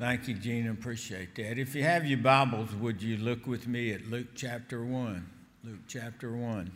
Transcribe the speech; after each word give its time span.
Thank 0.00 0.28
you, 0.28 0.34
Gene. 0.34 0.66
Appreciate 0.66 1.34
that. 1.34 1.58
If 1.58 1.74
you 1.74 1.82
have 1.82 2.06
your 2.06 2.20
Bibles, 2.20 2.74
would 2.74 3.02
you 3.02 3.18
look 3.18 3.46
with 3.46 3.68
me 3.68 3.92
at 3.92 4.06
Luke 4.06 4.28
chapter 4.34 4.82
1? 4.82 5.30
Luke 5.62 5.80
chapter 5.86 6.32
1. 6.32 6.72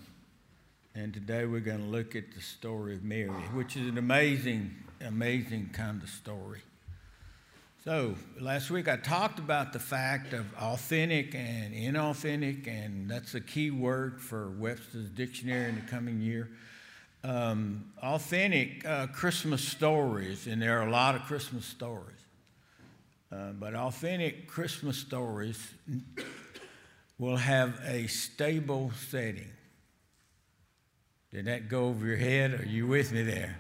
And 0.95 1.15
today 1.15 1.47
we're 1.47 1.61
going 1.61 1.79
to 1.79 1.91
look 1.91 2.15
at 2.15 2.35
the 2.35 2.43
story 2.43 2.97
of 2.97 3.03
Mary, 3.03 3.31
which 3.55 3.79
is 3.79 3.89
an 3.89 3.97
amazing, 3.97 4.73
amazing 5.01 5.71
kind 5.73 6.03
of 6.03 6.11
story. 6.11 6.61
So, 7.83 8.15
last 8.39 8.71
week 8.71 8.89
I 8.89 8.99
talked 8.99 9.39
about 9.39 9.73
the 9.73 9.79
fact 9.79 10.35
of 10.35 10.45
authentic 10.61 11.35
and 11.35 11.73
inauthentic, 11.73 12.69
and 12.69 13.11
that's 13.11 13.35
a 13.35 13.41
key 13.41 13.71
word 13.71 14.21
for 14.21 14.51
Webster's 14.51 15.09
dictionary 15.09 15.71
in 15.71 15.77
the 15.77 15.91
coming 15.91 16.21
year. 16.21 16.51
Um, 17.23 17.87
authentic 18.03 18.87
uh, 18.87 19.07
Christmas 19.07 19.67
stories, 19.67 20.47
and 20.47 20.61
there 20.61 20.79
are 20.79 20.87
a 20.87 20.91
lot 20.91 21.15
of 21.15 21.23
Christmas 21.23 21.65
stories. 21.65 22.14
Uh, 23.35 23.51
but 23.59 23.75
authentic 23.75 24.47
Christmas 24.47 24.97
stories 24.97 25.59
will 27.19 27.37
have 27.37 27.81
a 27.85 28.07
stable 28.07 28.93
setting. 29.09 29.51
Did 31.33 31.47
that 31.47 31.69
go 31.69 31.87
over 31.87 32.07
your 32.07 32.17
head? 32.17 32.61
Are 32.61 32.67
you 32.67 32.87
with 32.87 33.11
me 33.11 33.23
there? 33.23 33.57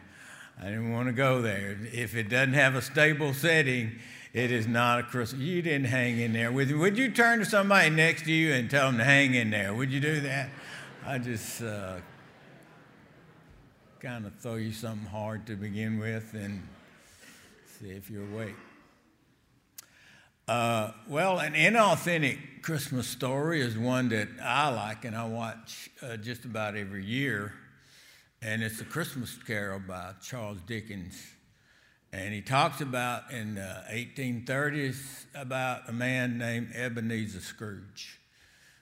I 0.60 0.66
didn't 0.66 0.92
want 0.92 1.09
to 1.09 1.12
go 1.12 1.42
there. 1.42 1.77
If 1.92 2.15
it 2.15 2.29
doesn't 2.29 2.55
have 2.55 2.77
a 2.77 2.82
stable 2.82 3.34
setting, 3.34 3.98
it 4.32 4.52
is 4.52 4.68
not 4.68 5.01
a 5.01 5.02
Christmas. 5.02 5.41
You 5.41 5.60
didn't 5.60 5.88
hang 5.88 6.20
in 6.20 6.34
there. 6.34 6.52
Would, 6.52 6.70
would 6.70 6.96
you 6.96 7.10
turn 7.10 7.41
to 7.41 7.45
somebody 7.45 7.91
next 7.91 8.27
to 8.27 8.32
you 8.32 8.52
and 8.52 8.70
tell 8.70 8.87
them 8.87 8.98
to 8.98 9.04
hang 9.04 9.34
in 9.34 9.51
there? 9.51 9.74
Would 9.74 9.91
you 9.91 9.98
do 9.98 10.20
that? 10.20 10.51
I 11.04 11.18
just 11.18 11.62
uh, 11.62 11.96
kind 13.98 14.24
of 14.24 14.37
throw 14.37 14.54
you 14.54 14.70
something 14.70 15.09
hard 15.09 15.46
to 15.46 15.56
begin 15.56 15.98
with 15.98 16.32
and 16.34 16.62
see 17.80 17.91
if 17.91 18.09
you're 18.09 18.27
awake. 18.32 18.54
Uh, 20.46 20.92
well, 21.08 21.38
an 21.38 21.54
inauthentic 21.54 22.38
Christmas 22.60 23.09
story 23.09 23.62
is 23.62 23.78
one 23.78 24.10
that 24.10 24.28
I 24.42 24.68
like 24.68 25.06
and 25.06 25.16
I 25.16 25.24
watch 25.26 25.88
uh, 26.02 26.18
just 26.18 26.45
about 26.45 26.76
every 26.76 27.02
year. 27.02 27.54
And 28.42 28.62
it's 28.62 28.78
a 28.82 28.84
Christmas 28.84 29.38
Carol 29.46 29.80
by 29.80 30.12
Charles 30.23 30.59
Dickens. 30.66 31.14
And 32.12 32.34
he 32.34 32.42
talks 32.42 32.82
about 32.82 33.32
in 33.32 33.54
the 33.54 33.84
1830s 33.90 35.24
about 35.34 35.88
a 35.88 35.92
man 35.92 36.36
named 36.36 36.73
Ebenezer 36.74 37.40
Scrooge. 37.40 38.20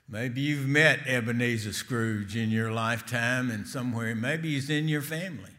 Maybe 0.09 0.41
you've 0.41 0.67
met 0.67 1.07
Ebenezer 1.07 1.71
Scrooge 1.71 2.35
in 2.35 2.49
your 2.49 2.73
lifetime 2.73 3.49
and 3.49 3.65
somewhere. 3.65 4.13
Maybe 4.15 4.53
he's 4.53 4.69
in 4.69 4.89
your 4.89 5.01
family. 5.01 5.51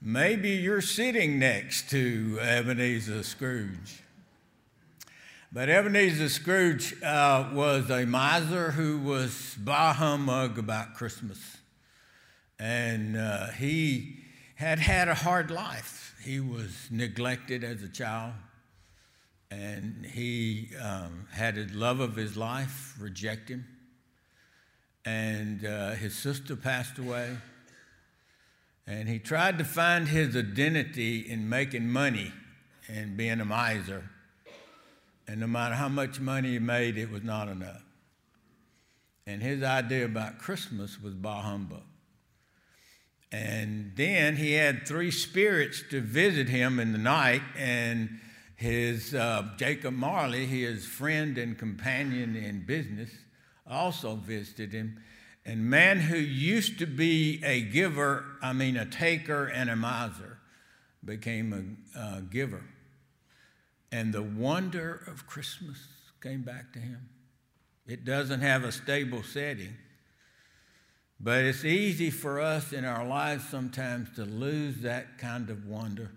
Maybe 0.00 0.50
you're 0.50 0.80
sitting 0.80 1.40
next 1.40 1.90
to 1.90 2.38
Ebenezer 2.40 3.24
Scrooge. 3.24 4.04
But 5.50 5.70
Ebenezer 5.70 6.28
Scrooge 6.28 7.02
uh, 7.02 7.48
was 7.54 7.88
a 7.88 8.04
miser 8.04 8.72
who 8.72 8.98
was 8.98 9.56
bah 9.58 9.94
humbug 9.94 10.58
about 10.58 10.94
Christmas. 10.94 11.38
And 12.58 13.16
uh, 13.16 13.46
he 13.52 14.18
had 14.56 14.78
had 14.78 15.08
a 15.08 15.14
hard 15.14 15.50
life. 15.50 16.14
He 16.22 16.38
was 16.38 16.88
neglected 16.90 17.64
as 17.64 17.82
a 17.82 17.88
child, 17.88 18.34
and 19.50 20.04
he 20.04 20.68
um, 20.82 21.26
had 21.32 21.56
his 21.56 21.72
love 21.72 22.00
of 22.00 22.14
his 22.14 22.36
life 22.36 22.94
reject 23.00 23.48
him. 23.48 23.64
And 25.06 25.64
uh, 25.64 25.92
his 25.92 26.14
sister 26.14 26.56
passed 26.56 26.98
away. 26.98 27.38
And 28.86 29.08
he 29.08 29.18
tried 29.18 29.56
to 29.56 29.64
find 29.64 30.08
his 30.08 30.36
identity 30.36 31.20
in 31.20 31.48
making 31.48 31.88
money 31.88 32.34
and 32.86 33.16
being 33.16 33.40
a 33.40 33.46
miser 33.46 34.10
and 35.28 35.40
no 35.40 35.46
matter 35.46 35.74
how 35.74 35.88
much 35.88 36.18
money 36.18 36.52
he 36.52 36.58
made, 36.58 36.96
it 36.96 37.10
was 37.10 37.22
not 37.22 37.48
enough. 37.48 37.84
And 39.26 39.42
his 39.42 39.62
idea 39.62 40.06
about 40.06 40.38
Christmas 40.38 41.00
was 41.00 41.14
bah 41.14 41.42
humbug. 41.42 41.82
And 43.30 43.92
then 43.94 44.36
he 44.36 44.54
had 44.54 44.88
three 44.88 45.10
spirits 45.10 45.84
to 45.90 46.00
visit 46.00 46.48
him 46.48 46.80
in 46.80 46.92
the 46.92 46.98
night, 46.98 47.42
and 47.58 48.20
his 48.56 49.14
uh, 49.14 49.50
Jacob 49.58 49.92
Marley, 49.92 50.46
his 50.46 50.86
friend 50.86 51.36
and 51.36 51.58
companion 51.58 52.34
in 52.34 52.64
business, 52.64 53.10
also 53.66 54.14
visited 54.14 54.72
him. 54.72 54.98
And 55.44 55.68
man 55.68 56.00
who 56.00 56.16
used 56.16 56.78
to 56.78 56.86
be 56.86 57.42
a 57.44 57.60
giver, 57.60 58.24
I 58.40 58.54
mean 58.54 58.78
a 58.78 58.86
taker 58.86 59.44
and 59.44 59.68
a 59.68 59.76
miser, 59.76 60.38
became 61.04 61.78
a, 61.94 61.98
a 61.98 62.22
giver. 62.22 62.62
And 63.90 64.12
the 64.12 64.22
wonder 64.22 65.02
of 65.06 65.26
Christmas 65.26 65.78
came 66.20 66.42
back 66.42 66.72
to 66.74 66.78
him. 66.78 67.08
It 67.86 68.04
doesn't 68.04 68.40
have 68.40 68.64
a 68.64 68.72
stable 68.72 69.22
setting, 69.22 69.74
but 71.18 71.44
it's 71.44 71.64
easy 71.64 72.10
for 72.10 72.38
us 72.38 72.72
in 72.72 72.84
our 72.84 73.06
lives 73.06 73.48
sometimes 73.48 74.14
to 74.16 74.24
lose 74.24 74.82
that 74.82 75.18
kind 75.18 75.48
of 75.48 75.66
wonder. 75.66 76.10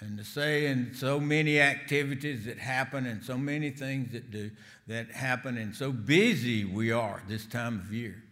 And 0.00 0.18
to 0.18 0.24
say 0.24 0.66
in 0.66 0.94
so 0.94 1.20
many 1.20 1.60
activities 1.60 2.46
that 2.46 2.58
happen 2.58 3.06
and 3.06 3.22
so 3.22 3.36
many 3.36 3.70
things 3.70 4.12
that 4.12 4.30
do 4.30 4.50
that 4.88 5.12
happen 5.12 5.56
and 5.56 5.74
so 5.74 5.92
busy 5.92 6.64
we 6.64 6.90
are 6.90 7.22
this 7.28 7.46
time 7.46 7.78
of 7.78 7.92
year 7.92 8.22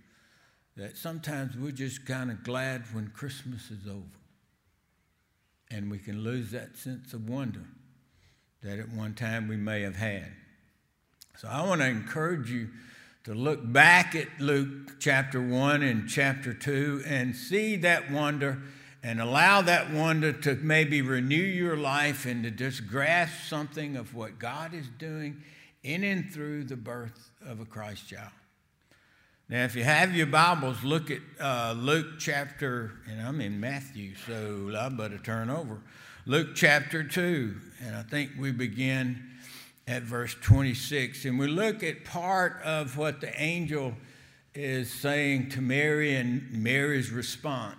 that 0.77 0.97
sometimes 0.97 1.57
we're 1.57 1.71
just 1.71 2.07
kind 2.07 2.31
of 2.31 2.43
glad 2.43 2.83
when 2.93 3.09
Christmas 3.09 3.71
is 3.71 3.87
over. 3.87 4.19
And 5.71 5.91
we 5.91 5.99
can 5.99 6.25
lose 6.25 6.51
that 6.51 6.77
sense 6.77 7.12
of 7.12 7.28
wonder 7.28 7.65
that 8.62 8.78
at 8.78 8.91
one 8.91 9.15
time 9.15 9.48
we 9.48 9.56
may 9.56 9.82
have 9.82 9.97
had. 9.97 10.28
So 11.37 11.48
I 11.48 11.66
want 11.66 11.81
to 11.81 11.87
encourage 11.87 12.50
you 12.50 12.69
to 13.25 13.34
look 13.34 13.60
back 13.72 14.15
at 14.15 14.28
Luke 14.38 14.98
chapter 14.98 15.41
1 15.41 15.82
and 15.82 16.09
chapter 16.09 16.53
2 16.53 17.03
and 17.06 17.34
see 17.34 17.76
that 17.76 18.10
wonder 18.10 18.62
and 19.03 19.21
allow 19.21 19.62
that 19.62 19.91
wonder 19.91 20.32
to 20.32 20.54
maybe 20.56 21.00
renew 21.00 21.37
your 21.37 21.76
life 21.76 22.26
and 22.26 22.44
to 22.44 22.50
just 22.50 22.87
grasp 22.87 23.48
something 23.48 23.97
of 23.97 24.15
what 24.15 24.38
God 24.38 24.75
is 24.75 24.87
doing 24.98 25.42
in 25.82 26.04
and 26.04 26.31
through 26.31 26.65
the 26.65 26.77
birth 26.77 27.31
of 27.47 27.60
a 27.60 27.65
Christ 27.65 28.09
child. 28.09 28.31
Now, 29.48 29.65
if 29.65 29.75
you 29.75 29.82
have 29.82 30.15
your 30.15 30.27
Bibles, 30.27 30.84
look 30.84 31.10
at 31.10 31.21
uh, 31.41 31.75
Luke 31.77 32.19
chapter, 32.19 32.92
and 33.10 33.21
I'm 33.21 33.41
in 33.41 33.59
Matthew, 33.59 34.15
so 34.15 34.71
I 34.78 34.88
better 34.91 35.19
turn 35.19 35.50
over. 35.50 35.81
Luke 36.27 36.50
chapter 36.54 37.03
2, 37.03 37.56
and 37.81 37.97
I 37.97 38.03
think 38.03 38.33
we 38.39 38.53
begin 38.53 39.23
at 39.89 40.03
verse 40.03 40.37
26. 40.41 41.25
And 41.25 41.39
we 41.39 41.47
look 41.47 41.83
at 41.83 42.05
part 42.05 42.61
of 42.63 42.97
what 42.97 43.21
the 43.21 43.41
angel 43.41 43.95
is 44.55 44.93
saying 44.93 45.51
to 45.51 45.61
Mary 45.61 46.15
and 46.15 46.51
Mary's 46.53 47.11
response 47.11 47.79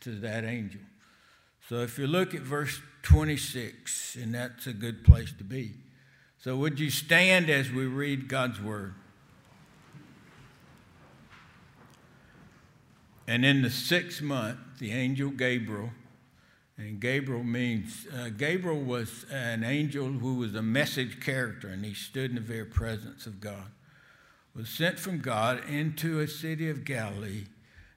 to 0.00 0.10
that 0.20 0.44
angel. 0.44 0.80
So 1.68 1.76
if 1.76 1.98
you 1.98 2.06
look 2.06 2.34
at 2.34 2.42
verse 2.42 2.80
26, 3.02 4.16
and 4.16 4.34
that's 4.34 4.66
a 4.66 4.72
good 4.72 5.04
place 5.04 5.32
to 5.38 5.44
be. 5.44 5.72
So 6.38 6.56
would 6.56 6.78
you 6.78 6.90
stand 6.90 7.50
as 7.50 7.70
we 7.70 7.86
read 7.86 8.28
God's 8.28 8.60
word? 8.60 8.94
And 13.26 13.44
in 13.44 13.62
the 13.62 13.70
sixth 13.70 14.22
month, 14.22 14.58
the 14.78 14.92
angel 14.92 15.30
Gabriel 15.30 15.90
and 16.78 17.00
Gabriel 17.00 17.42
means, 17.42 18.06
uh, 18.16 18.28
Gabriel 18.28 18.80
was 18.80 19.26
an 19.32 19.64
angel 19.64 20.06
who 20.06 20.36
was 20.36 20.54
a 20.54 20.62
message 20.62 21.20
character, 21.20 21.66
and 21.68 21.84
he 21.84 21.92
stood 21.92 22.30
in 22.30 22.36
the 22.36 22.40
very 22.40 22.64
presence 22.64 23.26
of 23.26 23.40
God. 23.40 23.72
Was 24.54 24.68
sent 24.68 24.98
from 24.98 25.18
God 25.18 25.68
into 25.68 26.20
a 26.20 26.28
city 26.28 26.70
of 26.70 26.84
Galilee 26.84 27.46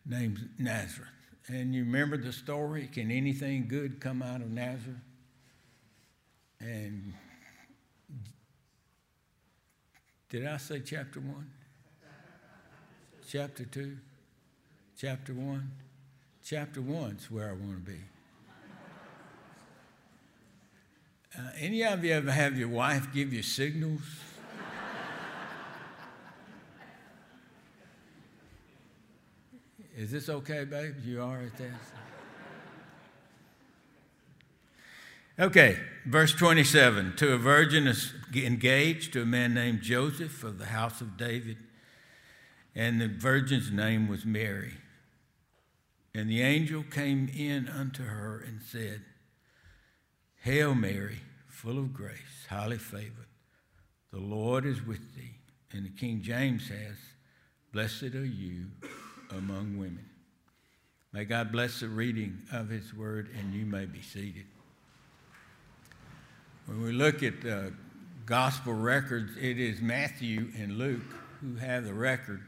named 0.04 0.50
Nazareth. 0.58 1.10
And 1.48 1.76
you 1.76 1.84
remember 1.84 2.18
the 2.18 2.34
story? 2.34 2.88
Can 2.92 3.12
anything 3.12 3.68
good 3.68 4.00
come 4.00 4.24
out 4.24 4.42
of 4.42 4.50
Nazareth? 4.50 4.98
And 6.60 7.14
did 10.30 10.46
I 10.48 10.58
say 10.58 10.80
chapter 10.80 11.20
one? 11.20 11.52
chapter 13.28 13.64
two? 13.64 13.98
Chapter 14.98 15.34
one? 15.34 15.72
Chapter 16.44 16.82
one's 16.82 17.30
where 17.30 17.50
I 17.50 17.54
want 17.54 17.86
to 17.86 17.92
be. 17.92 18.00
Uh, 21.38 21.44
any 21.58 21.84
of 21.84 22.04
you 22.04 22.14
ever 22.14 22.32
have 22.32 22.58
your 22.58 22.68
wife 22.68 23.14
give 23.14 23.32
you 23.32 23.42
signals? 23.42 24.02
Is 29.96 30.12
this 30.12 30.30
okay, 30.30 30.66
babe? 30.66 30.96
You 31.06 31.22
are 31.22 31.40
at 31.40 31.56
this? 31.58 31.74
Okay, 35.40 35.78
verse 36.06 36.34
27. 36.34 37.16
To 37.18 37.34
a 37.34 37.38
virgin 37.38 37.94
engaged 38.36 39.14
to 39.14 39.22
a 39.22 39.26
man 39.26 39.54
named 39.54 39.82
Joseph 39.82 40.44
of 40.44 40.58
the 40.58 40.66
house 40.66 41.02
of 41.02 41.18
David, 41.18 41.58
and 42.76 43.00
the 43.00 43.08
virgin's 43.08 43.72
name 43.72 44.08
was 44.08 44.26
Mary. 44.26 44.74
And 46.14 46.30
the 46.30 46.42
angel 46.42 46.84
came 46.84 47.30
in 47.34 47.70
unto 47.70 48.04
her 48.04 48.44
and 48.46 48.60
said, 48.62 49.02
Hail 50.42 50.74
Mary, 50.74 51.20
full 51.48 51.78
of 51.78 51.94
grace, 51.94 52.48
highly 52.50 52.80
favored. 52.80 53.28
The 54.12 54.20
Lord 54.20 54.66
is 54.66 54.84
with 54.86 55.16
thee. 55.16 55.36
And 55.72 55.86
the 55.86 55.90
King 55.90 56.22
James 56.24 56.68
says, 56.68 56.98
Blessed 57.72 58.16
are 58.16 58.26
you 58.26 58.66
among 59.30 59.78
women. 59.78 60.06
May 61.14 61.26
God 61.26 61.52
bless 61.52 61.80
the 61.82 61.90
reading 61.90 62.40
of 62.52 62.70
his 62.70 62.92
word, 62.94 63.30
and 63.38 63.54
you 63.54 63.66
may 63.68 63.86
be 63.86 64.02
seated. 64.02 64.46
When 66.66 66.82
we 66.82 66.92
look 66.92 67.22
at 67.22 67.42
the 67.42 67.72
gospel 68.26 68.74
records, 68.74 69.34
it 69.40 69.60
is 69.60 69.80
Matthew 69.80 70.52
and 70.58 70.78
Luke 70.78 71.02
who 71.40 71.56
have 71.56 71.86
the 71.86 71.94
record 71.94 72.42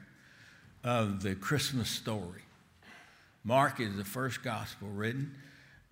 of 0.83 1.21
the 1.21 1.35
Christmas 1.35 1.89
story. 1.89 2.41
Mark 3.43 3.79
is 3.79 3.95
the 3.95 4.03
first 4.03 4.41
gospel 4.43 4.87
written, 4.87 5.35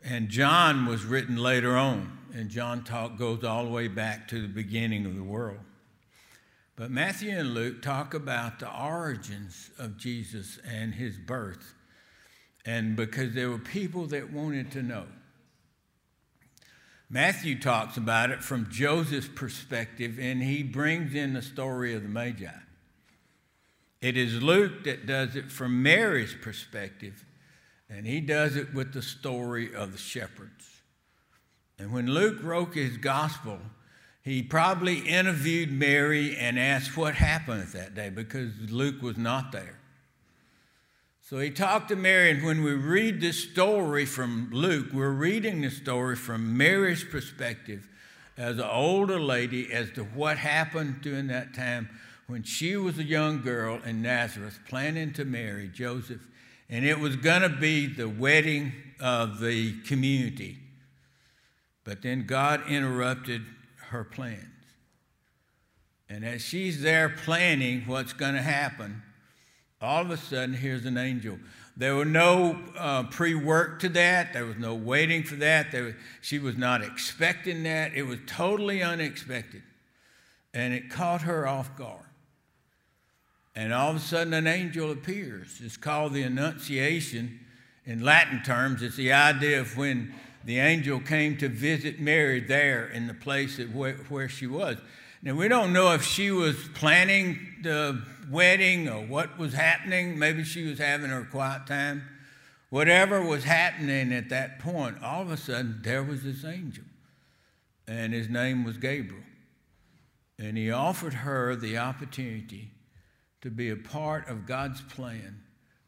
and 0.04 0.30
John 0.30 0.86
was 0.86 1.06
written 1.06 1.38
later 1.38 1.78
on, 1.78 2.18
and 2.34 2.50
John 2.50 2.84
talk, 2.84 3.18
goes 3.18 3.44
all 3.44 3.66
the 3.66 3.72
way 3.72 3.88
back 3.88 4.28
to 4.30 4.42
the 4.42 4.48
beginning 4.48 5.06
of 5.06 5.16
the 5.16 5.24
world. 5.24 5.60
But 6.76 6.90
Matthew 6.90 7.38
and 7.38 7.54
Luke 7.54 7.82
talk 7.82 8.14
about 8.14 8.60
the 8.60 8.74
origins 8.74 9.70
of 9.78 9.98
Jesus 9.98 10.58
and 10.68 10.96
his 10.96 11.18
birth, 11.18 11.76
and 12.66 12.96
because 12.96 13.34
there 13.34 13.50
were 13.50 13.60
people 13.60 14.08
that 14.08 14.32
wanted 14.32 14.72
to 14.72 14.82
know. 14.82 15.06
Matthew 17.10 17.60
talks 17.60 17.98
about 17.98 18.32
it 18.32 18.42
from 18.42 18.70
Joseph's 18.70 19.28
perspective, 19.28 20.18
and 20.18 20.42
he 20.42 20.64
brings 20.64 21.14
in 21.14 21.34
the 21.34 21.42
story 21.42 21.94
of 21.94 22.04
the 22.04 22.10
Magi. 22.10 22.48
It 24.00 24.18
is 24.18 24.42
Luke 24.42 24.86
that 24.86 25.06
does 25.06 25.36
it 25.36 25.52
from 25.52 25.84
Mary's 25.84 26.34
perspective, 26.34 27.26
and 27.92 28.08
he 28.08 28.22
does 28.22 28.56
it 28.56 28.74
with 28.74 28.94
the 28.94 29.02
story 29.02 29.76
of 29.76 29.92
the 29.92 29.98
shepherds. 29.98 30.82
And 31.78 31.92
when 31.92 32.08
Luke 32.08 32.42
wrote 32.42 32.74
his 32.74 32.96
gospel, 32.98 33.60
he 34.22 34.42
probably 34.42 35.00
interviewed 35.00 35.72
Mary 35.72 36.38
and 36.38 36.58
asked 36.58 36.96
what 36.96 37.16
happened 37.16 37.68
that 37.74 37.94
day 37.94 38.10
because 38.10 38.54
Luke 38.70 39.02
was 39.02 39.18
not 39.18 39.52
there. 39.52 39.78
So 41.22 41.40
he 41.40 41.50
talked 41.50 41.90
to 41.90 41.96
Mary, 41.96 42.32
and 42.32 42.44
when 42.44 42.64
we 42.64 42.74
read 42.74 43.22
this 43.22 43.44
story 43.52 44.06
from 44.06 44.50
Luke, 44.52 44.88
we're 44.94 45.12
reading 45.12 45.62
the 45.62 45.70
story 45.70 46.16
from 46.16 46.58
Mary's 46.58 47.04
perspective 47.04 47.88
as 48.38 48.58
an 48.58 48.66
older 48.66 49.20
lady 49.20 49.72
as 49.72 49.92
to 49.92 50.04
what 50.04 50.38
happened 50.38 51.02
during 51.02 51.28
that 51.28 51.54
time 51.54 51.90
when 52.28 52.44
she 52.44 52.76
was 52.76 52.98
a 52.98 53.04
young 53.04 53.42
girl 53.42 53.82
in 53.86 54.02
Nazareth 54.02 54.60
planning 54.68 55.14
to 55.14 55.26
marry 55.26 55.68
Joseph 55.68 56.28
and 56.72 56.86
it 56.86 57.00
was 57.00 57.18
going 57.18 57.42
to 57.42 57.50
be 57.50 57.86
the 57.86 58.08
wedding 58.08 58.72
of 59.02 59.42
the 59.42 59.80
community. 59.82 60.58
But 61.84 62.02
then 62.02 62.26
God 62.26 62.64
interrupted 62.70 63.42
her 63.90 64.06
plans. 64.06 64.46
And 66.10 66.26
as 66.26 66.42
she's 66.42 66.82
there 66.82 67.10
planning 67.10 67.84
what's 67.88 68.14
going 68.14 68.36
to 68.36 68.42
happen, 68.42 69.02
all 69.82 70.02
of 70.02 70.12
a 70.12 70.18
sudden, 70.18 70.56
here's 70.56 70.86
an 70.86 70.98
angel. 70.98 71.38
There 71.76 71.96
was 71.96 72.08
no 72.08 72.60
uh, 72.78 73.04
pre 73.04 73.34
work 73.34 73.80
to 73.82 73.90
that. 73.90 74.34
There 74.34 74.46
was 74.46 74.58
no 74.58 74.76
waiting 74.76 75.24
for 75.24 75.36
that. 75.36 75.74
Was, 75.74 75.94
she 76.22 76.40
was 76.40 76.58
not 76.58 76.84
expecting 76.84 77.64
that. 77.64 77.94
It 77.94 78.04
was 78.04 78.20
totally 78.28 78.84
unexpected. 78.84 79.64
And 80.54 80.74
it 80.74 80.90
caught 80.90 81.24
her 81.24 81.48
off 81.48 81.76
guard. 81.78 82.06
And 83.56 83.74
all 83.74 83.90
of 83.90 83.98
a 83.98 84.00
sudden, 84.00 84.34
an 84.34 84.48
angel 84.48 84.92
appears. 84.92 85.60
It's 85.62 85.78
called 85.78 86.14
the 86.14 86.24
Annunciation. 86.24 87.40
In 87.86 88.02
Latin 88.02 88.42
terms, 88.44 88.82
it's 88.82 88.96
the 88.96 89.12
idea 89.12 89.60
of 89.60 89.76
when 89.76 90.14
the 90.46 90.60
angel 90.60 91.00
came 91.00 91.38
to 91.38 91.50
visit 91.50 92.00
Mary 92.00 92.40
there 92.40 92.88
in 92.88 93.08
the 93.08 93.14
place 93.14 93.60
where, 93.60 93.96
where 94.10 94.30
she 94.30 94.48
was. 94.48 94.78
Now, 95.22 95.36
we 95.36 95.48
don't 95.48 95.74
know 95.74 95.92
if 95.94 96.04
she 96.04 96.32
was 96.32 96.56
planning 96.74 97.40
the 97.62 98.02
wedding 98.30 98.88
or 98.88 99.06
what 99.06 99.38
was 99.38 99.54
happening. 99.54 100.18
Maybe 100.18 100.44
she 100.44 100.66
was 100.66 100.80
having 100.80 101.10
her 101.10 101.28
quiet 101.30 101.68
time. 101.68 102.04
Whatever 102.70 103.22
was 103.22 103.44
happening 103.44 104.14
at 104.14 104.30
that 104.30 104.60
point, 104.60 105.04
all 105.04 105.22
of 105.22 105.30
a 105.30 105.38
sudden, 105.38 105.80
there 105.84 106.02
was 106.02 106.24
this 106.24 106.46
angel. 106.46 106.86
And 107.88 108.14
his 108.14 108.30
name 108.30 108.64
was 108.64 108.78
Gabriel. 108.78 109.24
And 110.40 110.58
he 110.58 110.72
offered 110.72 111.14
her 111.16 111.56
the 111.56 111.78
opportunity 111.78 112.72
to 113.42 113.50
be 113.50 113.70
a 113.70 113.76
part 113.76 114.28
of 114.28 114.46
God's 114.46 114.82
plan 114.82 115.42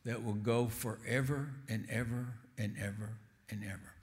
that 0.06 0.24
will 0.24 0.34
go 0.34 0.68
forever 0.68 1.50
and 1.70 1.86
ever 1.90 2.34
and 2.58 2.76
ever 2.80 3.18
and 3.50 3.64
ever. 3.64 3.94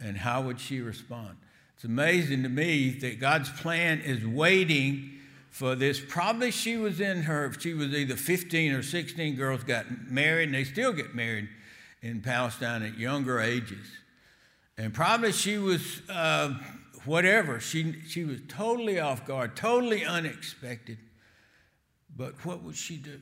And 0.00 0.16
how 0.16 0.42
would 0.42 0.60
she 0.60 0.80
respond? 0.80 1.36
It's 1.74 1.84
amazing 1.84 2.42
to 2.42 2.48
me 2.48 2.90
that 2.90 3.20
God's 3.20 3.50
plan 3.50 4.00
is 4.00 4.26
waiting 4.26 5.18
for 5.50 5.74
this. 5.74 6.00
Probably 6.00 6.50
she 6.50 6.76
was 6.76 7.00
in 7.00 7.22
her, 7.22 7.52
she 7.58 7.74
was 7.74 7.94
either 7.94 8.16
15 8.16 8.72
or 8.72 8.82
16 8.82 9.36
girls 9.36 9.64
got 9.64 9.86
married, 10.10 10.44
and 10.44 10.54
they 10.54 10.64
still 10.64 10.92
get 10.92 11.14
married 11.14 11.48
in 12.02 12.20
Palestine 12.20 12.82
at 12.82 12.98
younger 12.98 13.40
ages. 13.40 13.86
And 14.76 14.94
probably 14.94 15.32
she 15.32 15.58
was 15.58 16.02
uh, 16.08 16.54
whatever. 17.04 17.58
She, 17.58 17.94
she 18.08 18.24
was 18.24 18.38
totally 18.46 19.00
off 19.00 19.26
guard, 19.26 19.56
totally 19.56 20.04
unexpected. 20.04 20.98
But 22.18 22.44
what 22.44 22.64
would 22.64 22.76
she 22.76 22.96
do? 22.96 23.20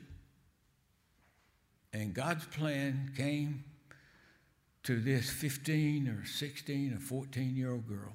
And 1.93 2.15
God's 2.15 2.47
plan 2.47 3.13
came 3.15 3.63
to 4.85 4.99
this 4.99 5.29
15 5.29 6.09
or 6.09 6.27
16 6.27 6.95
or 6.95 6.99
14 6.99 7.55
year 7.55 7.73
old 7.73 7.87
girl 7.87 8.15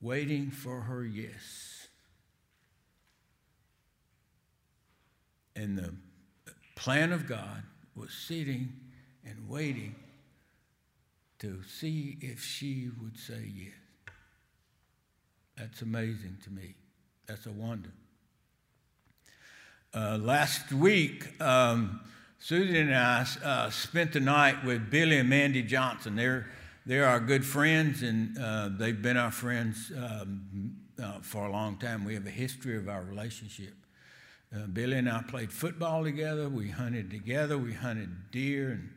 waiting 0.00 0.50
for 0.50 0.80
her 0.80 1.04
yes. 1.04 1.88
And 5.54 5.76
the 5.76 5.94
plan 6.74 7.12
of 7.12 7.26
God 7.28 7.62
was 7.94 8.12
sitting 8.12 8.72
and 9.24 9.46
waiting 9.48 9.94
to 11.40 11.62
see 11.64 12.16
if 12.20 12.42
she 12.42 12.90
would 13.00 13.18
say 13.18 13.52
yes. 13.54 13.74
That's 15.56 15.82
amazing 15.82 16.38
to 16.44 16.50
me. 16.50 16.74
That's 17.26 17.46
a 17.46 17.52
wonder. 17.52 17.90
Uh, 19.94 20.16
last 20.22 20.72
week, 20.72 21.38
um, 21.38 22.00
Susan 22.38 22.76
and 22.76 22.94
I 22.94 23.26
uh, 23.44 23.68
spent 23.68 24.14
the 24.14 24.20
night 24.20 24.64
with 24.64 24.90
Billy 24.90 25.18
and 25.18 25.28
Mandy 25.28 25.62
Johnson. 25.62 26.16
They're, 26.16 26.46
they're 26.86 27.04
our 27.04 27.20
good 27.20 27.44
friends, 27.44 28.02
and 28.02 28.38
uh, 28.38 28.70
they've 28.70 29.00
been 29.02 29.18
our 29.18 29.30
friends 29.30 29.92
um, 29.94 30.76
uh, 31.02 31.20
for 31.20 31.44
a 31.44 31.52
long 31.52 31.76
time. 31.76 32.06
We 32.06 32.14
have 32.14 32.26
a 32.26 32.30
history 32.30 32.78
of 32.78 32.88
our 32.88 33.02
relationship. 33.02 33.74
Uh, 34.50 34.66
Billy 34.66 34.96
and 34.96 35.10
I 35.10 35.20
played 35.28 35.52
football 35.52 36.04
together. 36.04 36.48
We 36.48 36.70
hunted 36.70 37.10
together. 37.10 37.58
We 37.58 37.74
hunted 37.74 38.30
deer 38.30 38.70
and 38.70 38.88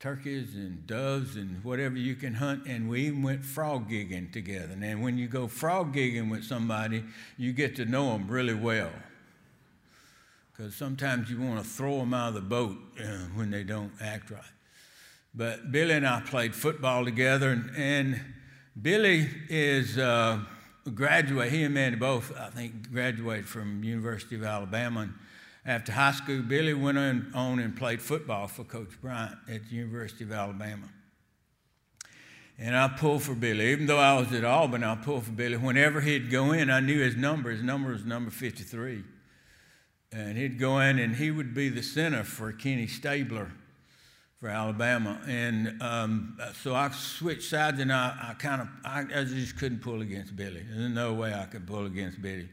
turkeys 0.00 0.56
and 0.56 0.84
doves 0.84 1.36
and 1.36 1.62
whatever 1.62 1.96
you 1.96 2.16
can 2.16 2.34
hunt, 2.34 2.66
and 2.66 2.88
we 2.88 3.02
even 3.02 3.22
went 3.22 3.44
frog 3.44 3.88
gigging 3.88 4.32
together. 4.32 4.76
And 4.82 5.00
when 5.00 5.16
you 5.16 5.28
go 5.28 5.46
frog 5.46 5.94
gigging 5.94 6.28
with 6.28 6.42
somebody, 6.42 7.04
you 7.38 7.52
get 7.52 7.76
to 7.76 7.84
know 7.84 8.10
them 8.10 8.26
really 8.26 8.54
well 8.54 8.90
because 10.54 10.74
sometimes 10.74 11.28
you 11.28 11.40
want 11.40 11.62
to 11.62 11.68
throw 11.68 11.98
them 11.98 12.14
out 12.14 12.28
of 12.28 12.34
the 12.34 12.40
boat 12.40 12.76
uh, 13.00 13.04
when 13.34 13.50
they 13.50 13.64
don't 13.64 13.92
act 14.00 14.30
right. 14.30 14.42
But 15.34 15.72
Billy 15.72 15.94
and 15.94 16.06
I 16.06 16.20
played 16.20 16.54
football 16.54 17.04
together, 17.04 17.50
and, 17.50 17.70
and 17.76 18.20
Billy 18.80 19.28
is 19.48 19.98
uh, 19.98 20.38
a 20.86 20.90
graduate. 20.90 21.50
He 21.50 21.64
and 21.64 21.74
Mandy 21.74 21.98
both, 21.98 22.32
I 22.38 22.50
think, 22.50 22.92
graduated 22.92 23.48
from 23.48 23.82
University 23.82 24.36
of 24.36 24.44
Alabama. 24.44 25.00
And 25.00 25.14
after 25.66 25.90
high 25.90 26.12
school, 26.12 26.42
Billy 26.42 26.74
went 26.74 26.98
on 26.98 27.58
and 27.58 27.76
played 27.76 28.00
football 28.00 28.46
for 28.46 28.62
Coach 28.62 29.00
Bryant 29.02 29.36
at 29.48 29.68
the 29.68 29.74
University 29.74 30.22
of 30.22 30.30
Alabama. 30.30 30.88
And 32.56 32.76
I 32.76 32.86
pulled 32.86 33.24
for 33.24 33.34
Billy. 33.34 33.72
Even 33.72 33.86
though 33.86 33.98
I 33.98 34.16
was 34.16 34.32
at 34.32 34.44
Auburn, 34.44 34.84
I 34.84 34.94
pulled 34.94 35.24
for 35.24 35.32
Billy. 35.32 35.56
Whenever 35.56 36.00
he'd 36.00 36.30
go 36.30 36.52
in, 36.52 36.70
I 36.70 36.78
knew 36.78 37.00
his 37.00 37.16
number. 37.16 37.50
His 37.50 37.62
number 37.64 37.90
was 37.90 38.04
number 38.04 38.30
53. 38.30 39.02
And 40.14 40.38
he'd 40.38 40.60
go 40.60 40.78
in 40.78 41.00
and 41.00 41.16
he 41.16 41.32
would 41.32 41.54
be 41.54 41.68
the 41.68 41.82
center 41.82 42.22
for 42.22 42.52
Kenny 42.52 42.86
Stabler 42.86 43.50
for 44.38 44.48
Alabama. 44.48 45.20
And 45.26 45.82
um, 45.82 46.38
so 46.62 46.72
I 46.72 46.90
switched 46.90 47.50
sides 47.50 47.80
and 47.80 47.92
I, 47.92 48.14
I 48.30 48.34
kind 48.34 48.62
of, 48.62 48.68
I, 48.84 49.00
I, 49.00 49.24
just 49.24 49.58
couldn't 49.58 49.80
pull 49.80 50.02
against 50.02 50.36
Billy. 50.36 50.64
There's 50.70 50.92
no 50.92 51.14
way 51.14 51.34
I 51.34 51.46
could 51.46 51.66
pull 51.66 51.86
against 51.86 52.22
Billy. 52.22 52.48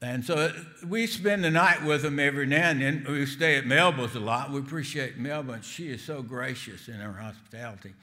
And 0.00 0.24
so 0.24 0.52
we 0.86 1.08
spend 1.08 1.42
the 1.42 1.50
night 1.50 1.82
with 1.82 2.04
him 2.04 2.20
every 2.20 2.46
now 2.46 2.70
and 2.70 2.82
then. 2.82 3.06
We 3.08 3.26
stay 3.26 3.56
at 3.56 3.66
Melba's 3.66 4.14
a 4.14 4.20
lot. 4.20 4.52
We 4.52 4.60
appreciate 4.60 5.16
Melba. 5.16 5.60
She 5.62 5.88
is 5.88 6.04
so 6.04 6.22
gracious 6.22 6.86
in 6.86 6.94
her 6.94 7.14
hospitality. 7.14 7.94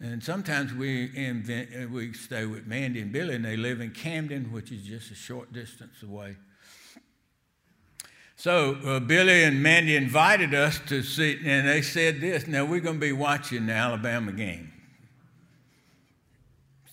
And 0.00 0.20
sometimes 0.24 0.74
we, 0.74 1.12
invent, 1.14 1.90
we 1.92 2.12
stay 2.12 2.44
with 2.44 2.66
Mandy 2.66 3.02
and 3.02 3.12
Billy, 3.12 3.36
and 3.36 3.44
they 3.44 3.56
live 3.56 3.80
in 3.80 3.92
Camden, 3.92 4.50
which 4.50 4.72
is 4.72 4.82
just 4.82 5.12
a 5.12 5.14
short 5.14 5.52
distance 5.52 6.02
away. 6.02 6.36
So 8.38 8.78
uh, 8.84 9.00
Billy 9.00 9.42
and 9.42 9.60
Mandy 9.64 9.96
invited 9.96 10.54
us 10.54 10.78
to 10.86 11.02
see, 11.02 11.40
and 11.44 11.66
they 11.66 11.82
said 11.82 12.20
this. 12.20 12.46
Now 12.46 12.64
we're 12.64 12.78
going 12.78 13.00
to 13.00 13.00
be 13.00 13.10
watching 13.10 13.66
the 13.66 13.72
Alabama 13.72 14.30
game. 14.30 14.72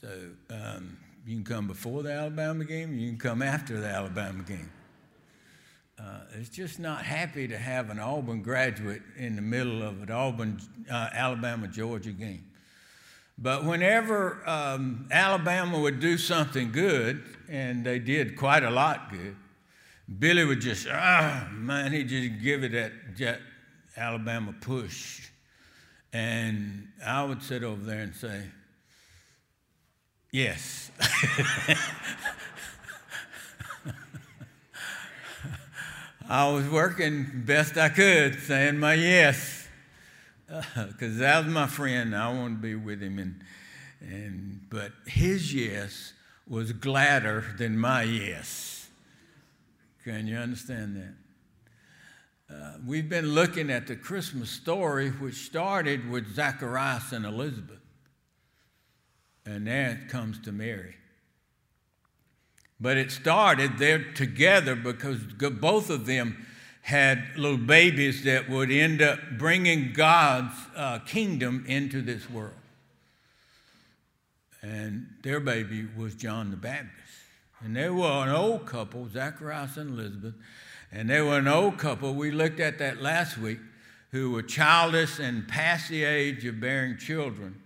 So 0.01 0.09
um, 0.49 0.97
you 1.23 1.35
can 1.35 1.43
come 1.43 1.67
before 1.67 2.01
the 2.01 2.11
Alabama 2.11 2.65
game, 2.65 2.97
you 2.97 3.09
can 3.09 3.19
come 3.19 3.43
after 3.43 3.79
the 3.79 3.87
Alabama 3.87 4.41
game. 4.41 4.71
Uh, 5.99 6.21
it's 6.33 6.49
just 6.49 6.79
not 6.79 7.05
happy 7.05 7.47
to 7.47 7.59
have 7.59 7.91
an 7.91 7.99
Auburn 7.99 8.41
graduate 8.41 9.03
in 9.15 9.35
the 9.35 9.43
middle 9.43 9.83
of 9.83 10.01
an 10.01 10.09
Auburn, 10.09 10.59
uh, 10.89 11.09
Alabama, 11.13 11.67
Georgia 11.67 12.11
game. 12.11 12.43
But 13.37 13.65
whenever 13.65 14.41
um, 14.49 15.07
Alabama 15.11 15.79
would 15.79 15.99
do 15.99 16.17
something 16.17 16.71
good, 16.71 17.23
and 17.47 17.85
they 17.85 17.99
did 17.99 18.35
quite 18.35 18.63
a 18.63 18.71
lot 18.71 19.11
good, 19.11 19.35
Billy 20.19 20.45
would 20.45 20.61
just, 20.61 20.87
ah, 20.89 21.47
man, 21.51 21.91
he'd 21.91 22.09
just 22.09 22.41
give 22.41 22.63
it 22.63 22.71
that, 22.73 22.91
that 23.17 23.39
Alabama 23.97 24.53
push. 24.61 25.29
And 26.13 26.89
I 27.05 27.23
would 27.23 27.41
sit 27.41 27.63
over 27.63 27.83
there 27.83 28.01
and 28.01 28.15
say, 28.15 28.43
yes. 30.31 30.91
I 36.27 36.49
was 36.51 36.67
working 36.67 37.43
best 37.45 37.77
I 37.77 37.89
could, 37.89 38.39
saying 38.41 38.79
my 38.79 38.95
yes, 38.95 39.67
because 40.47 41.17
uh, 41.17 41.19
that 41.19 41.45
was 41.45 41.53
my 41.53 41.67
friend. 41.67 42.15
I 42.15 42.31
wanted 42.33 42.55
to 42.55 42.61
be 42.61 42.75
with 42.75 42.99
him, 42.99 43.19
and 43.19 43.41
and 44.01 44.61
but 44.69 44.91
his 45.05 45.53
yes 45.53 46.13
was 46.47 46.71
gladder 46.71 47.43
than 47.59 47.77
my 47.77 48.01
yes. 48.03 48.74
Can 50.05 50.27
you 50.27 50.37
understand 50.37 50.95
that? 50.97 52.55
Uh, 52.55 52.77
we've 52.85 53.09
been 53.09 53.33
looking 53.33 53.71
at 53.71 53.87
the 53.87 53.95
Christmas 53.95 54.51
story, 54.51 55.09
which 55.09 55.33
started 55.33 56.07
with 56.07 56.35
Zacharias 56.35 57.11
and 57.11 57.25
Elizabeth, 57.25 57.81
and 59.47 59.65
then 59.65 59.97
it 59.97 60.09
comes 60.09 60.39
to 60.41 60.51
Mary. 60.51 60.93
But 62.79 62.97
it 62.97 63.09
started 63.09 63.79
there 63.79 64.13
together 64.13 64.75
because 64.75 65.21
both 65.23 65.89
of 65.89 66.05
them 66.05 66.45
had 66.83 67.23
little 67.35 67.57
babies 67.57 68.23
that 68.25 68.47
would 68.47 68.69
end 68.69 69.01
up 69.01 69.17
bringing 69.39 69.91
God's 69.91 70.53
uh, 70.75 70.99
kingdom 70.99 71.65
into 71.67 72.03
this 72.03 72.29
world. 72.29 72.53
And 74.61 75.07
their 75.23 75.39
baby 75.39 75.87
was 75.97 76.13
John 76.13 76.51
the 76.51 76.57
Baptist. 76.57 77.04
And 77.63 77.75
they 77.75 77.89
were 77.89 78.05
an 78.05 78.29
old 78.29 78.65
couple, 78.65 79.07
Zacharias 79.09 79.77
and 79.77 79.91
Elizabeth, 79.91 80.35
and 80.91 81.09
they 81.09 81.21
were 81.21 81.37
an 81.37 81.47
old 81.47 81.77
couple. 81.77 82.13
We 82.13 82.31
looked 82.31 82.59
at 82.59 82.77
that 82.79 83.01
last 83.01 83.37
week, 83.37 83.59
who 84.11 84.31
were 84.31 84.43
childless 84.43 85.19
and 85.19 85.47
past 85.47 85.89
the 85.89 86.03
age 86.03 86.45
of 86.45 86.59
bearing 86.61 86.97
children. 86.97 87.61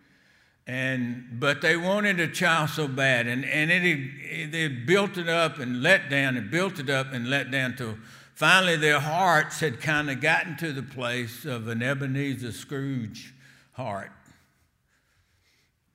And, 0.66 1.38
but 1.40 1.62
they 1.62 1.76
wanted 1.78 2.20
a 2.20 2.28
child 2.28 2.70
so 2.70 2.88
bad, 2.88 3.28
and, 3.28 3.44
and 3.46 3.72
it, 3.72 3.84
it, 3.84 4.52
they 4.52 4.68
built 4.68 5.18
it 5.18 5.28
up 5.28 5.60
and 5.60 5.82
let 5.82 6.10
down, 6.10 6.38
and 6.38 6.50
built 6.52 6.80
it 6.80 6.90
up 6.90 7.12
and 7.12 7.30
let 7.30 7.50
down 7.52 7.76
till 7.76 7.98
finally 8.36 8.78
their 8.78 9.00
hearts 9.00 9.60
had 9.60 9.82
kind 9.82 10.10
of 10.10 10.22
gotten 10.22 10.58
to 10.58 10.72
the 10.72 10.84
place 10.84 11.46
of 11.46 11.68
an 11.68 11.82
Ebenezer 11.82 12.52
Scrooge 12.52 13.34
heart. 13.74 14.12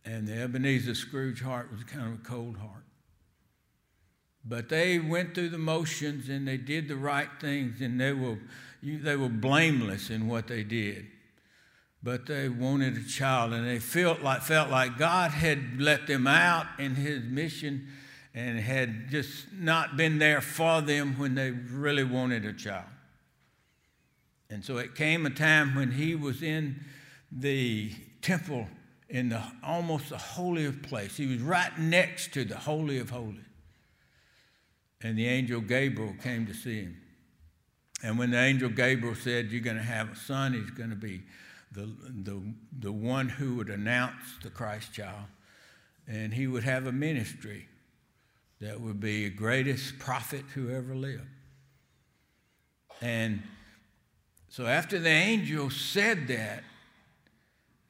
And 0.04 0.28
the 0.28 0.34
Ebenezer 0.42 0.94
Scrooge 0.94 1.40
heart 1.40 1.70
was 1.72 1.82
kind 1.84 2.12
of 2.12 2.20
a 2.20 2.22
cold 2.22 2.56
heart. 2.58 2.83
But 4.44 4.68
they 4.68 4.98
went 4.98 5.34
through 5.34 5.50
the 5.50 5.58
motions 5.58 6.28
and 6.28 6.46
they 6.46 6.58
did 6.58 6.88
the 6.88 6.96
right 6.96 7.30
things, 7.40 7.80
and 7.80 7.98
they 7.98 8.12
were, 8.12 8.38
they 8.82 9.16
were 9.16 9.30
blameless 9.30 10.10
in 10.10 10.28
what 10.28 10.48
they 10.48 10.62
did 10.62 11.06
but 12.04 12.26
they 12.26 12.50
wanted 12.50 12.98
a 12.98 13.02
child 13.02 13.54
and 13.54 13.66
they 13.66 13.78
felt 13.78 14.20
like, 14.20 14.42
felt 14.42 14.68
like 14.68 14.98
God 14.98 15.30
had 15.30 15.80
let 15.80 16.06
them 16.06 16.26
out 16.26 16.66
in 16.78 16.94
his 16.94 17.24
mission 17.24 17.88
and 18.34 18.60
had 18.60 19.08
just 19.08 19.50
not 19.54 19.96
been 19.96 20.18
there 20.18 20.42
for 20.42 20.82
them 20.82 21.18
when 21.18 21.34
they 21.34 21.50
really 21.50 22.04
wanted 22.04 22.44
a 22.44 22.52
child. 22.52 22.84
And 24.50 24.62
so 24.62 24.76
it 24.76 24.94
came 24.94 25.24
a 25.24 25.30
time 25.30 25.74
when 25.74 25.92
he 25.92 26.14
was 26.14 26.42
in 26.42 26.84
the 27.32 27.90
temple 28.20 28.68
in 29.08 29.30
the 29.30 29.42
almost 29.62 30.10
the 30.10 30.18
holy 30.18 30.66
of 30.66 30.82
place. 30.82 31.16
He 31.16 31.26
was 31.26 31.40
right 31.40 31.76
next 31.78 32.34
to 32.34 32.44
the 32.44 32.56
holy 32.56 32.98
of 32.98 33.08
holies. 33.08 33.40
And 35.04 35.18
the 35.18 35.28
angel 35.28 35.60
Gabriel 35.60 36.14
came 36.22 36.46
to 36.46 36.54
see 36.54 36.80
him. 36.80 36.96
And 38.02 38.18
when 38.18 38.30
the 38.30 38.38
angel 38.38 38.70
Gabriel 38.70 39.14
said, 39.14 39.52
You're 39.52 39.60
going 39.60 39.76
to 39.76 39.82
have 39.82 40.10
a 40.10 40.16
son, 40.16 40.54
he's 40.54 40.70
going 40.70 40.90
to 40.90 40.96
be 40.96 41.22
the, 41.72 41.94
the, 42.22 42.42
the 42.80 42.90
one 42.90 43.28
who 43.28 43.56
would 43.56 43.68
announce 43.68 44.38
the 44.42 44.48
Christ 44.48 44.94
child. 44.94 45.26
And 46.08 46.32
he 46.32 46.46
would 46.46 46.64
have 46.64 46.86
a 46.86 46.92
ministry 46.92 47.68
that 48.60 48.80
would 48.80 48.98
be 48.98 49.24
the 49.28 49.34
greatest 49.34 49.98
prophet 49.98 50.44
who 50.54 50.70
ever 50.70 50.94
lived. 50.94 51.22
And 53.02 53.42
so 54.48 54.66
after 54.66 54.98
the 54.98 55.10
angel 55.10 55.68
said 55.68 56.28
that, 56.28 56.64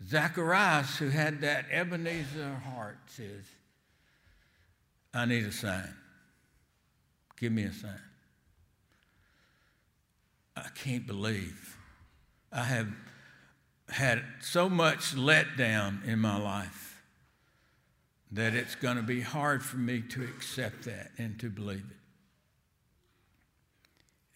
Zacharias, 0.05 0.97
who 0.97 1.11
had 1.11 1.41
that 1.43 1.67
Ebenezer 1.71 2.61
heart, 2.67 2.99
says, 3.07 3.45
I 5.13 5.27
need 5.27 5.45
a 5.45 5.53
sign. 5.53 5.95
Give 7.39 7.53
me 7.53 7.65
a 7.65 7.73
sign. 7.73 8.01
I 10.57 10.69
can't 10.75 11.07
believe 11.07 11.77
I 12.53 12.63
have 12.63 12.89
had 13.89 14.23
so 14.41 14.69
much 14.69 15.15
letdown 15.15 16.05
in 16.07 16.19
my 16.21 16.37
life 16.39 17.03
that 18.31 18.55
it's 18.55 18.75
going 18.75 18.97
to 18.97 19.03
be 19.03 19.21
hard 19.21 19.63
for 19.63 19.77
me 19.77 20.01
to 20.01 20.23
accept 20.25 20.85
that 20.85 21.11
and 21.19 21.39
to 21.41 21.51
believe 21.51 21.85
it. 21.91 21.97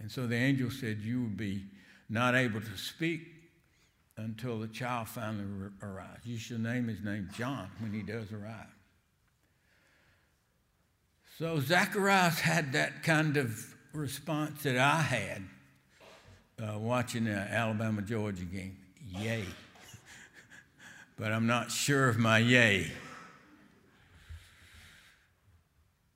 And 0.00 0.10
so 0.10 0.26
the 0.26 0.36
angel 0.36 0.70
said, 0.70 1.00
You 1.00 1.22
will 1.22 1.28
be 1.28 1.64
not 2.08 2.34
able 2.34 2.60
to 2.60 2.76
speak 2.76 3.22
until 4.16 4.58
the 4.58 4.68
child 4.68 5.08
finally 5.08 5.70
arrives. 5.82 6.24
You 6.24 6.38
shall 6.38 6.58
name 6.58 6.88
his 6.88 7.02
name 7.02 7.28
John 7.36 7.68
when 7.80 7.92
he 7.92 8.02
does 8.02 8.32
arrive. 8.32 8.66
So 11.38 11.60
Zacharias 11.60 12.40
had 12.40 12.72
that 12.72 13.04
kind 13.04 13.36
of 13.36 13.72
response 13.92 14.64
that 14.64 14.76
I 14.76 15.00
had 15.00 15.44
uh, 16.60 16.76
watching 16.80 17.26
the 17.26 17.30
Alabama 17.30 18.02
Georgia 18.02 18.42
game 18.42 18.76
yay. 19.08 19.44
but 21.16 21.30
I'm 21.30 21.46
not 21.46 21.70
sure 21.70 22.08
of 22.08 22.18
my 22.18 22.38
yay. 22.38 22.90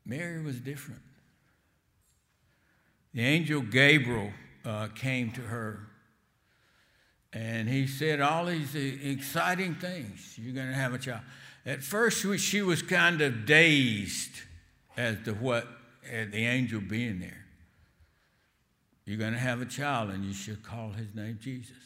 Mary 0.05 0.43
was 0.43 0.59
different. 0.59 1.03
The 3.15 3.25
angel 3.25 3.61
Gabriel 3.61 4.33
uh, 4.65 4.89
came 4.89 5.31
to 5.33 5.43
her 5.43 5.87
and 7.33 7.69
he 7.69 7.87
said 7.87 8.21
all 8.21 8.47
these 8.47 8.75
exciting 8.75 9.77
things. 9.77 10.37
You're 10.37 10.53
going 10.53 10.67
to 10.67 10.75
have 10.75 10.95
a 10.95 10.99
child. 10.99 11.21
At 11.65 11.85
first, 11.85 12.27
she 12.41 12.61
was 12.61 12.83
kind 12.83 13.21
of 13.21 13.47
dazed 13.47 14.41
as 14.97 15.17
to 15.25 15.33
what 15.33 15.67
the 16.03 16.45
angel 16.47 16.81
being 16.81 17.21
there. 17.21 17.45
You're 19.05 19.19
going 19.19 19.33
to 19.33 19.39
have 19.39 19.61
a 19.61 19.67
child, 19.67 20.11
and 20.11 20.25
you 20.25 20.33
should 20.33 20.63
call 20.63 20.91
his 20.91 21.15
name 21.15 21.39
Jesus. 21.41 21.77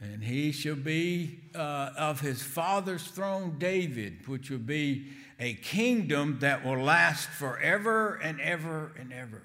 And 0.00 0.22
he 0.22 0.52
shall 0.52 0.76
be 0.76 1.40
uh, 1.54 1.90
of 1.96 2.20
his 2.20 2.40
father's 2.40 3.02
throne, 3.02 3.56
David, 3.58 4.28
which 4.28 4.48
will 4.48 4.58
be 4.58 5.08
a 5.40 5.54
kingdom 5.54 6.38
that 6.40 6.64
will 6.64 6.80
last 6.80 7.28
forever 7.28 8.14
and 8.22 8.40
ever 8.40 8.92
and 8.98 9.12
ever. 9.12 9.42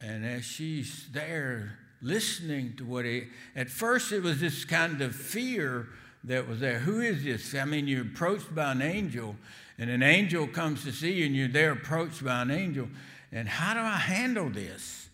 And 0.00 0.26
as 0.26 0.44
she's 0.44 1.08
there 1.12 1.78
listening 2.02 2.74
to 2.76 2.84
what 2.84 3.06
he, 3.06 3.24
at 3.54 3.70
first 3.70 4.12
it 4.12 4.22
was 4.22 4.40
this 4.40 4.64
kind 4.64 5.00
of 5.00 5.14
fear 5.16 5.88
that 6.26 6.48
was 6.48 6.60
there. 6.60 6.80
Who 6.80 7.00
is 7.00 7.24
this? 7.24 7.54
I 7.54 7.64
mean, 7.64 7.86
you're 7.86 8.02
approached 8.02 8.54
by 8.54 8.72
an 8.72 8.82
angel, 8.82 9.36
and 9.78 9.88
an 9.88 10.02
angel 10.02 10.46
comes 10.46 10.84
to 10.84 10.92
see 10.92 11.12
you, 11.12 11.26
and 11.26 11.36
you're 11.36 11.48
there 11.48 11.72
approached 11.72 12.24
by 12.24 12.42
an 12.42 12.50
angel. 12.50 12.88
And 13.32 13.48
how 13.48 13.74
do 13.74 13.80
I 13.80 13.96
handle 13.96 14.50
this? 14.50 15.08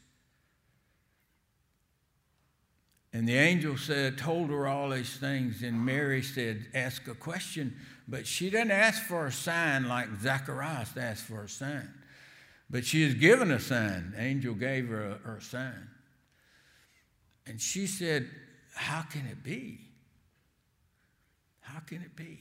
And 3.13 3.29
the 3.29 3.37
angel 3.37 3.77
said, 3.77 4.17
told 4.17 4.49
her 4.49 4.67
all 4.67 4.89
these 4.89 5.19
things, 5.19 5.63
and 5.63 5.85
Mary 5.85 6.23
said, 6.23 6.67
ask 6.75 7.07
a 7.09 7.15
question. 7.15 7.77
But 8.09 8.27
she 8.27 8.49
didn't 8.49 8.71
ask 8.71 9.03
for 9.03 9.27
a 9.27 9.33
sign 9.33 9.87
like 9.87 10.09
Zacharias 10.23 10.97
asked 10.97 11.25
for 11.25 11.45
a 11.45 11.49
sign. 11.49 11.91
But 12.71 12.87
she 12.87 13.03
is 13.03 13.15
given 13.15 13.51
a 13.51 13.61
sign. 13.61 14.13
The 14.17 14.23
angel 14.23 14.55
gave 14.55 14.89
her 14.89 15.11
a, 15.11 15.29
her 15.29 15.41
sign. 15.41 15.89
And 17.47 17.61
she 17.61 17.87
said, 17.87 18.31
How 18.75 19.03
can 19.03 19.27
it 19.27 19.45
be? 19.45 19.79
How 21.73 21.81
can 21.81 22.03
it 22.03 22.15
be? 22.15 22.39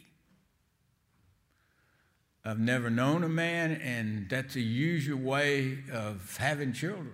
I've 2.44 2.60
never 2.60 2.90
known 2.90 3.24
a 3.24 3.30
man, 3.30 3.74
and 3.74 4.28
that's 4.30 4.56
a 4.58 4.62
usual 4.62 5.20
way 5.20 5.80
of 5.94 6.36
having 6.36 6.74
children. 6.74 7.14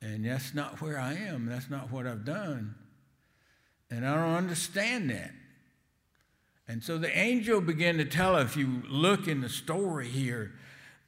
And 0.00 0.24
that's 0.24 0.54
not 0.54 0.80
where 0.80 0.98
I 0.98 1.14
am. 1.14 1.46
That's 1.46 1.68
not 1.68 1.90
what 1.90 2.06
I've 2.06 2.24
done. 2.24 2.76
And 3.90 4.06
I 4.06 4.14
don't 4.14 4.34
understand 4.34 5.10
that. 5.10 5.32
And 6.68 6.84
so 6.84 6.96
the 6.96 7.16
angel 7.18 7.60
began 7.60 7.96
to 7.98 8.04
tell 8.04 8.36
her, 8.36 8.42
if 8.42 8.56
you 8.56 8.82
look 8.88 9.26
in 9.26 9.40
the 9.40 9.48
story 9.48 10.08
here, 10.08 10.52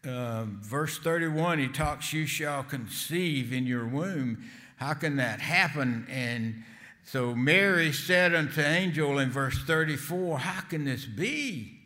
uh, 0.04 0.46
verse 0.46 0.98
31, 0.98 1.60
he 1.60 1.68
talks, 1.68 2.12
You 2.12 2.26
shall 2.26 2.64
conceive 2.64 3.52
in 3.52 3.66
your 3.66 3.86
womb. 3.86 4.42
How 4.76 4.94
can 4.94 5.16
that 5.16 5.40
happen? 5.40 6.06
And 6.10 6.64
so 7.06 7.36
Mary 7.36 7.92
said 7.92 8.34
unto 8.34 8.60
angel 8.60 9.20
in 9.20 9.30
verse 9.30 9.56
34, 9.62 10.40
How 10.40 10.60
can 10.62 10.84
this 10.84 11.04
be? 11.04 11.78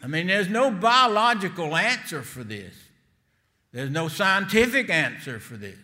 I 0.00 0.06
mean, 0.06 0.28
there's 0.28 0.48
no 0.48 0.70
biological 0.70 1.74
answer 1.74 2.22
for 2.22 2.44
this. 2.44 2.72
There's 3.72 3.90
no 3.90 4.06
scientific 4.06 4.90
answer 4.90 5.40
for 5.40 5.56
this. 5.56 5.76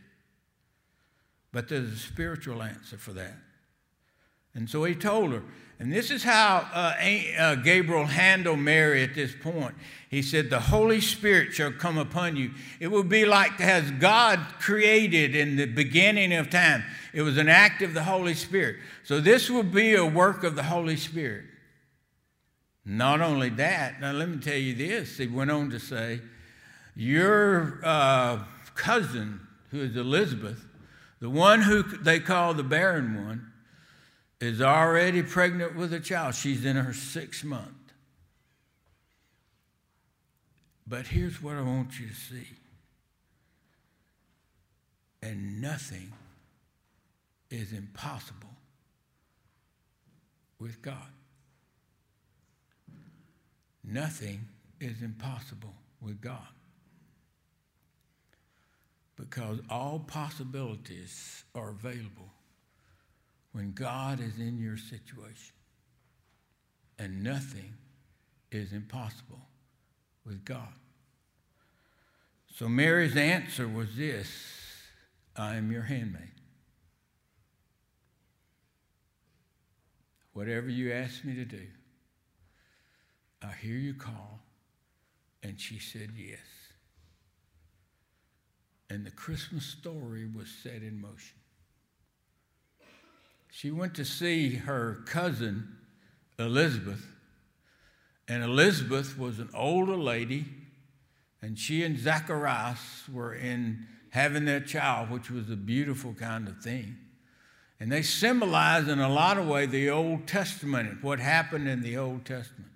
But 1.50 1.68
there's 1.68 1.92
a 1.92 1.96
spiritual 1.96 2.62
answer 2.62 2.96
for 2.96 3.12
that. 3.12 3.34
And 4.54 4.70
so 4.70 4.84
he 4.84 4.94
told 4.94 5.32
her, 5.32 5.42
and 5.82 5.92
this 5.92 6.12
is 6.12 6.22
how 6.22 6.68
uh, 6.72 6.94
uh, 7.36 7.56
Gabriel 7.56 8.04
handled 8.04 8.60
Mary 8.60 9.02
at 9.02 9.16
this 9.16 9.34
point. 9.34 9.74
He 10.08 10.22
said, 10.22 10.48
The 10.48 10.60
Holy 10.60 11.00
Spirit 11.00 11.54
shall 11.54 11.72
come 11.72 11.98
upon 11.98 12.36
you. 12.36 12.52
It 12.78 12.86
will 12.86 13.02
be 13.02 13.24
like 13.24 13.60
as 13.60 13.90
God 13.90 14.38
created 14.60 15.34
in 15.34 15.56
the 15.56 15.66
beginning 15.66 16.34
of 16.34 16.50
time. 16.50 16.84
It 17.12 17.22
was 17.22 17.36
an 17.36 17.48
act 17.48 17.82
of 17.82 17.94
the 17.94 18.04
Holy 18.04 18.34
Spirit. 18.34 18.76
So 19.02 19.18
this 19.20 19.50
will 19.50 19.64
be 19.64 19.96
a 19.96 20.06
work 20.06 20.44
of 20.44 20.54
the 20.54 20.62
Holy 20.62 20.96
Spirit. 20.96 21.46
Not 22.84 23.20
only 23.20 23.48
that, 23.48 24.00
now 24.00 24.12
let 24.12 24.28
me 24.28 24.36
tell 24.36 24.54
you 24.54 24.76
this. 24.76 25.18
He 25.18 25.26
went 25.26 25.50
on 25.50 25.70
to 25.70 25.80
say, 25.80 26.20
Your 26.94 27.80
uh, 27.82 28.44
cousin, 28.76 29.40
who 29.72 29.80
is 29.80 29.96
Elizabeth, 29.96 30.64
the 31.18 31.28
one 31.28 31.62
who 31.62 31.82
they 31.82 32.20
call 32.20 32.54
the 32.54 32.62
barren 32.62 33.26
one, 33.26 33.51
is 34.42 34.60
already 34.60 35.22
pregnant 35.22 35.76
with 35.76 35.92
a 35.92 36.00
child. 36.00 36.34
She's 36.34 36.64
in 36.64 36.74
her 36.74 36.92
sixth 36.92 37.44
month. 37.44 37.68
But 40.84 41.06
here's 41.06 41.40
what 41.40 41.54
I 41.54 41.62
want 41.62 42.00
you 42.00 42.08
to 42.08 42.14
see. 42.14 42.48
And 45.22 45.60
nothing 45.60 46.12
is 47.50 47.72
impossible 47.72 48.50
with 50.58 50.82
God. 50.82 50.96
Nothing 53.84 54.48
is 54.80 55.02
impossible 55.02 55.74
with 56.00 56.20
God. 56.20 56.48
Because 59.14 59.60
all 59.70 60.00
possibilities 60.00 61.44
are 61.54 61.70
available 61.70 62.32
when 63.52 63.72
God 63.72 64.20
is 64.20 64.38
in 64.38 64.58
your 64.58 64.76
situation. 64.76 65.54
And 66.98 67.22
nothing 67.22 67.74
is 68.50 68.72
impossible 68.72 69.40
with 70.24 70.44
God. 70.44 70.74
So 72.54 72.68
Mary's 72.68 73.16
answer 73.16 73.66
was 73.66 73.96
this 73.96 74.28
I 75.36 75.56
am 75.56 75.72
your 75.72 75.82
handmaid. 75.82 76.32
Whatever 80.32 80.68
you 80.68 80.92
ask 80.92 81.24
me 81.24 81.34
to 81.34 81.44
do, 81.44 81.66
I 83.42 83.52
hear 83.60 83.76
you 83.76 83.94
call. 83.94 84.40
And 85.42 85.60
she 85.60 85.78
said 85.78 86.10
yes. 86.16 86.38
And 88.88 89.04
the 89.04 89.10
Christmas 89.10 89.64
story 89.64 90.26
was 90.26 90.48
set 90.62 90.82
in 90.82 91.00
motion 91.00 91.41
she 93.54 93.70
went 93.70 93.94
to 93.96 94.04
see 94.04 94.54
her 94.54 95.02
cousin, 95.04 95.76
Elizabeth. 96.38 97.06
And 98.26 98.42
Elizabeth 98.42 99.18
was 99.18 99.38
an 99.40 99.50
older 99.52 99.94
lady, 99.94 100.46
and 101.42 101.58
she 101.58 101.84
and 101.84 101.98
Zacharias 101.98 103.02
were 103.12 103.34
in 103.34 103.86
having 104.08 104.46
their 104.46 104.60
child, 104.60 105.10
which 105.10 105.30
was 105.30 105.50
a 105.50 105.56
beautiful 105.56 106.14
kind 106.14 106.48
of 106.48 106.62
thing. 106.62 106.96
And 107.78 107.92
they 107.92 108.00
symbolize 108.00 108.88
in 108.88 109.00
a 109.00 109.12
lot 109.12 109.36
of 109.36 109.46
ways 109.46 109.68
the 109.68 109.90
Old 109.90 110.26
Testament, 110.26 111.04
what 111.04 111.20
happened 111.20 111.68
in 111.68 111.82
the 111.82 111.98
Old 111.98 112.24
Testament. 112.24 112.70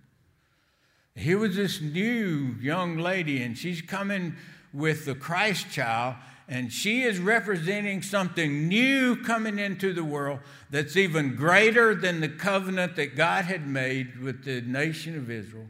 Here 1.14 1.38
was 1.38 1.56
this 1.56 1.80
new 1.80 2.54
young 2.60 2.98
lady, 2.98 3.42
and 3.42 3.56
she's 3.56 3.80
coming 3.80 4.36
with 4.74 5.06
the 5.06 5.14
Christ 5.14 5.70
child, 5.70 6.16
and 6.48 6.72
she 6.72 7.02
is 7.02 7.18
representing 7.18 8.02
something 8.02 8.68
new 8.68 9.16
coming 9.16 9.58
into 9.58 9.92
the 9.92 10.04
world 10.04 10.40
that's 10.70 10.96
even 10.96 11.34
greater 11.34 11.94
than 11.94 12.20
the 12.20 12.28
covenant 12.28 12.94
that 12.96 13.16
God 13.16 13.46
had 13.46 13.66
made 13.66 14.20
with 14.20 14.44
the 14.44 14.60
nation 14.60 15.16
of 15.16 15.30
Israel 15.30 15.66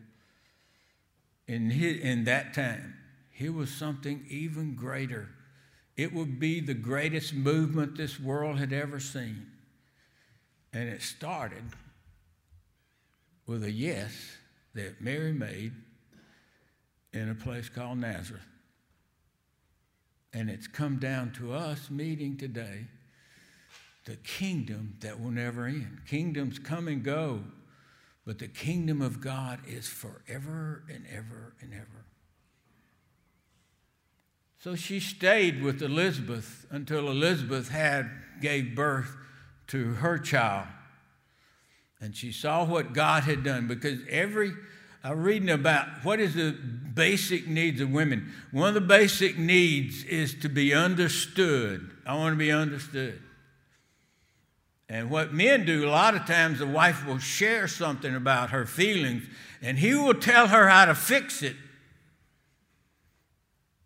in, 1.49 1.71
his, 1.71 1.99
in 2.01 2.25
that 2.25 2.53
time. 2.53 2.95
Here 3.31 3.53
was 3.53 3.71
something 3.71 4.27
even 4.29 4.75
greater. 4.75 5.29
It 5.97 6.13
would 6.13 6.39
be 6.39 6.61
the 6.61 6.75
greatest 6.75 7.33
movement 7.33 7.97
this 7.97 8.21
world 8.21 8.59
had 8.59 8.73
ever 8.73 9.01
seen. 9.01 9.47
And 10.75 10.91
it 10.91 11.01
started 11.01 11.65
with 13.47 13.65
a 13.65 13.71
yes 13.71 14.13
that 14.75 15.01
Mary 15.01 15.33
made 15.33 15.73
in 17.15 17.31
a 17.31 17.35
place 17.35 17.71
called 17.71 17.99
Nazareth. 17.99 18.43
And 20.37 20.51
it's 20.51 20.67
come 20.67 20.99
down 20.99 21.31
to 21.39 21.55
us 21.55 21.89
meeting 21.89 22.37
today 22.37 22.89
the 24.05 24.17
kingdom 24.17 24.99
that 25.01 25.19
will 25.19 25.31
never 25.31 25.65
end. 25.65 26.03
Kingdoms 26.07 26.59
come 26.59 26.89
and 26.89 27.03
go, 27.03 27.43
but 28.27 28.39
the 28.39 28.47
kingdom 28.47 29.01
of 29.01 29.23
God 29.23 29.61
is 29.67 29.89
forever 29.89 30.85
and 30.93 31.07
ever 31.11 31.55
and 31.63 31.73
ever. 31.73 32.05
So 34.59 34.75
she 34.77 35.01
stayed 35.01 35.63
with 35.63 35.81
Elizabeth 35.81 36.67
until 36.71 37.11
Elizabeth 37.11 37.71
had 37.71 38.11
gave 38.43 38.75
birth 38.75 39.17
to 39.69 39.95
her 39.95 40.19
child. 40.19 40.67
And 41.99 42.15
she 42.15 42.31
saw 42.31 42.63
what 42.63 42.93
God 42.93 43.23
had 43.23 43.43
done 43.43 43.69
because 43.69 44.01
every 44.11 44.53
I'm 45.07 45.23
reading 45.23 45.51
about 45.51 45.87
what 46.03 46.19
is 46.19 46.35
the 46.35 46.51
basic 46.51 47.47
needs 47.47 47.81
of 47.81 47.93
women. 47.93 48.33
One 48.51 48.69
of 48.69 48.75
the 48.75 48.81
basic 48.81 49.39
needs 49.39 50.03
is 50.03 50.35
to 50.41 50.49
be 50.49 50.75
understood. 50.75 51.93
I 52.05 52.17
want 52.17 52.33
to 52.33 52.39
be 52.39 52.51
understood. 52.51 53.23
And 54.89 55.09
what 55.09 55.33
men 55.33 55.65
do, 55.65 55.87
a 55.87 55.91
lot 55.91 56.17
of 56.17 56.27
times 56.27 56.59
the 56.59 56.67
wife 56.67 57.07
will 57.07 57.19
share 57.19 57.69
something 57.69 58.17
about 58.17 58.51
her 58.51 58.67
feelings, 58.67 59.23
and 59.63 59.79
he 59.79 59.95
will 59.95 60.15
tell 60.15 60.49
her 60.49 60.69
how 60.69 60.87
to 60.87 60.95
fix 60.97 61.41
it. 61.41 61.55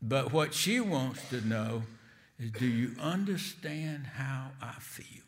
But 0.01 0.33
what 0.33 0.55
she 0.55 0.81
wants 0.81 1.29
to 1.29 1.47
know 1.47 1.83
is 2.39 2.51
do 2.53 2.67
you 2.67 2.97
understand 2.99 4.07
how 4.15 4.53
I 4.63 4.73
feel? 4.81 5.25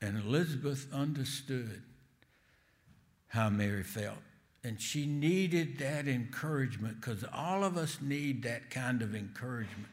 And 0.00 0.18
Elizabeth 0.18 0.92
understood 0.92 1.82
how 3.32 3.48
Mary 3.48 3.82
felt. 3.82 4.18
And 4.62 4.80
she 4.80 5.06
needed 5.06 5.78
that 5.78 6.06
encouragement 6.06 7.00
because 7.00 7.24
all 7.32 7.64
of 7.64 7.78
us 7.78 7.98
need 8.00 8.42
that 8.42 8.70
kind 8.70 9.00
of 9.00 9.14
encouragement 9.14 9.88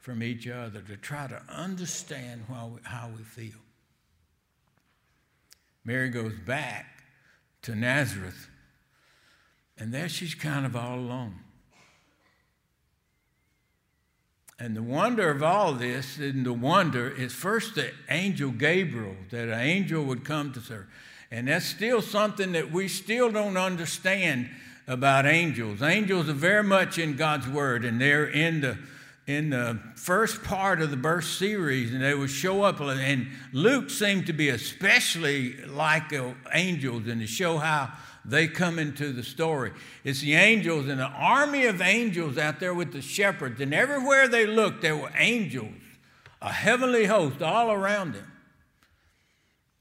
from 0.00 0.22
each 0.22 0.48
other 0.48 0.80
to 0.80 0.96
try 0.96 1.28
to 1.28 1.40
understand 1.48 2.44
how 2.48 2.72
we, 2.74 2.80
how 2.82 3.10
we 3.16 3.22
feel. 3.22 3.58
Mary 5.84 6.08
goes 6.08 6.34
back 6.44 7.04
to 7.62 7.76
Nazareth, 7.76 8.48
and 9.78 9.94
there 9.94 10.08
she's 10.08 10.34
kind 10.34 10.66
of 10.66 10.74
all 10.74 10.98
alone. 10.98 11.36
And 14.58 14.76
the 14.76 14.82
wonder 14.82 15.30
of 15.30 15.42
all 15.42 15.74
this, 15.74 16.18
and 16.18 16.44
the 16.44 16.52
wonder 16.52 17.08
is 17.08 17.32
first 17.32 17.76
the 17.76 17.92
angel 18.10 18.50
Gabriel, 18.50 19.16
that 19.30 19.48
an 19.48 19.60
angel 19.60 20.04
would 20.04 20.24
come 20.24 20.52
to 20.52 20.60
her. 20.60 20.88
And 21.30 21.46
that's 21.46 21.66
still 21.66 22.02
something 22.02 22.52
that 22.52 22.72
we 22.72 22.88
still 22.88 23.30
don't 23.30 23.56
understand 23.56 24.48
about 24.88 25.26
angels. 25.26 25.80
Angels 25.80 26.28
are 26.28 26.32
very 26.32 26.64
much 26.64 26.98
in 26.98 27.14
God's 27.14 27.48
Word, 27.48 27.84
and 27.84 28.00
they're 28.00 28.26
in 28.28 28.60
the 28.60 28.78
in 29.26 29.50
the 29.50 29.78
first 29.94 30.42
part 30.42 30.82
of 30.82 30.90
the 30.90 30.96
birth 30.96 31.24
series, 31.24 31.92
and 31.92 32.02
they 32.02 32.14
would 32.14 32.30
show 32.30 32.62
up. 32.62 32.80
And 32.80 33.28
Luke 33.52 33.88
seemed 33.88 34.26
to 34.26 34.32
be 34.32 34.48
especially 34.48 35.56
like 35.66 36.12
uh, 36.12 36.32
angels, 36.52 37.06
and 37.06 37.20
to 37.20 37.28
show 37.28 37.58
how 37.58 37.92
they 38.24 38.48
come 38.48 38.80
into 38.80 39.12
the 39.12 39.22
story. 39.22 39.72
It's 40.02 40.20
the 40.20 40.34
angels 40.34 40.88
and 40.88 41.00
an 41.00 41.12
army 41.14 41.66
of 41.66 41.80
angels 41.80 42.38
out 42.38 42.58
there 42.58 42.74
with 42.74 42.92
the 42.92 43.02
shepherds, 43.02 43.60
and 43.60 43.72
everywhere 43.72 44.26
they 44.26 44.46
looked, 44.46 44.82
there 44.82 44.96
were 44.96 45.12
angels, 45.16 45.74
a 46.42 46.52
heavenly 46.52 47.04
host 47.04 47.40
all 47.40 47.70
around 47.70 48.14
them. 48.14 48.29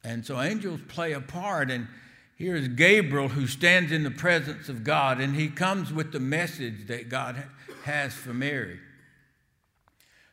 And 0.03 0.25
so 0.25 0.39
angels 0.39 0.79
play 0.87 1.13
a 1.13 1.21
part. 1.21 1.69
And 1.71 1.87
here's 2.35 2.67
Gabriel 2.67 3.29
who 3.29 3.47
stands 3.47 3.91
in 3.91 4.03
the 4.03 4.11
presence 4.11 4.69
of 4.69 4.83
God, 4.83 5.19
and 5.19 5.35
he 5.35 5.49
comes 5.49 5.91
with 5.91 6.11
the 6.11 6.19
message 6.19 6.87
that 6.87 7.09
God 7.09 7.43
has 7.83 8.13
for 8.13 8.33
Mary. 8.33 8.79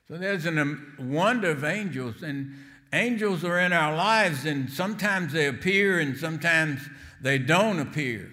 So 0.09 0.17
there's 0.17 0.47
a 0.47 0.61
um, 0.61 0.95
wonder 0.99 1.51
of 1.51 1.65
angels. 1.65 2.23
And 2.23 2.55
Angels 2.93 3.45
are 3.45 3.59
in 3.59 3.73
our 3.73 3.95
lives, 3.95 4.47
and 4.47 4.71
sometimes 4.71 5.33
they 5.33 5.47
appear 5.47 5.99
and 5.99 6.17
sometimes 6.17 6.89
they 7.21 7.39
don't 7.39 7.81
appear. 7.81 8.33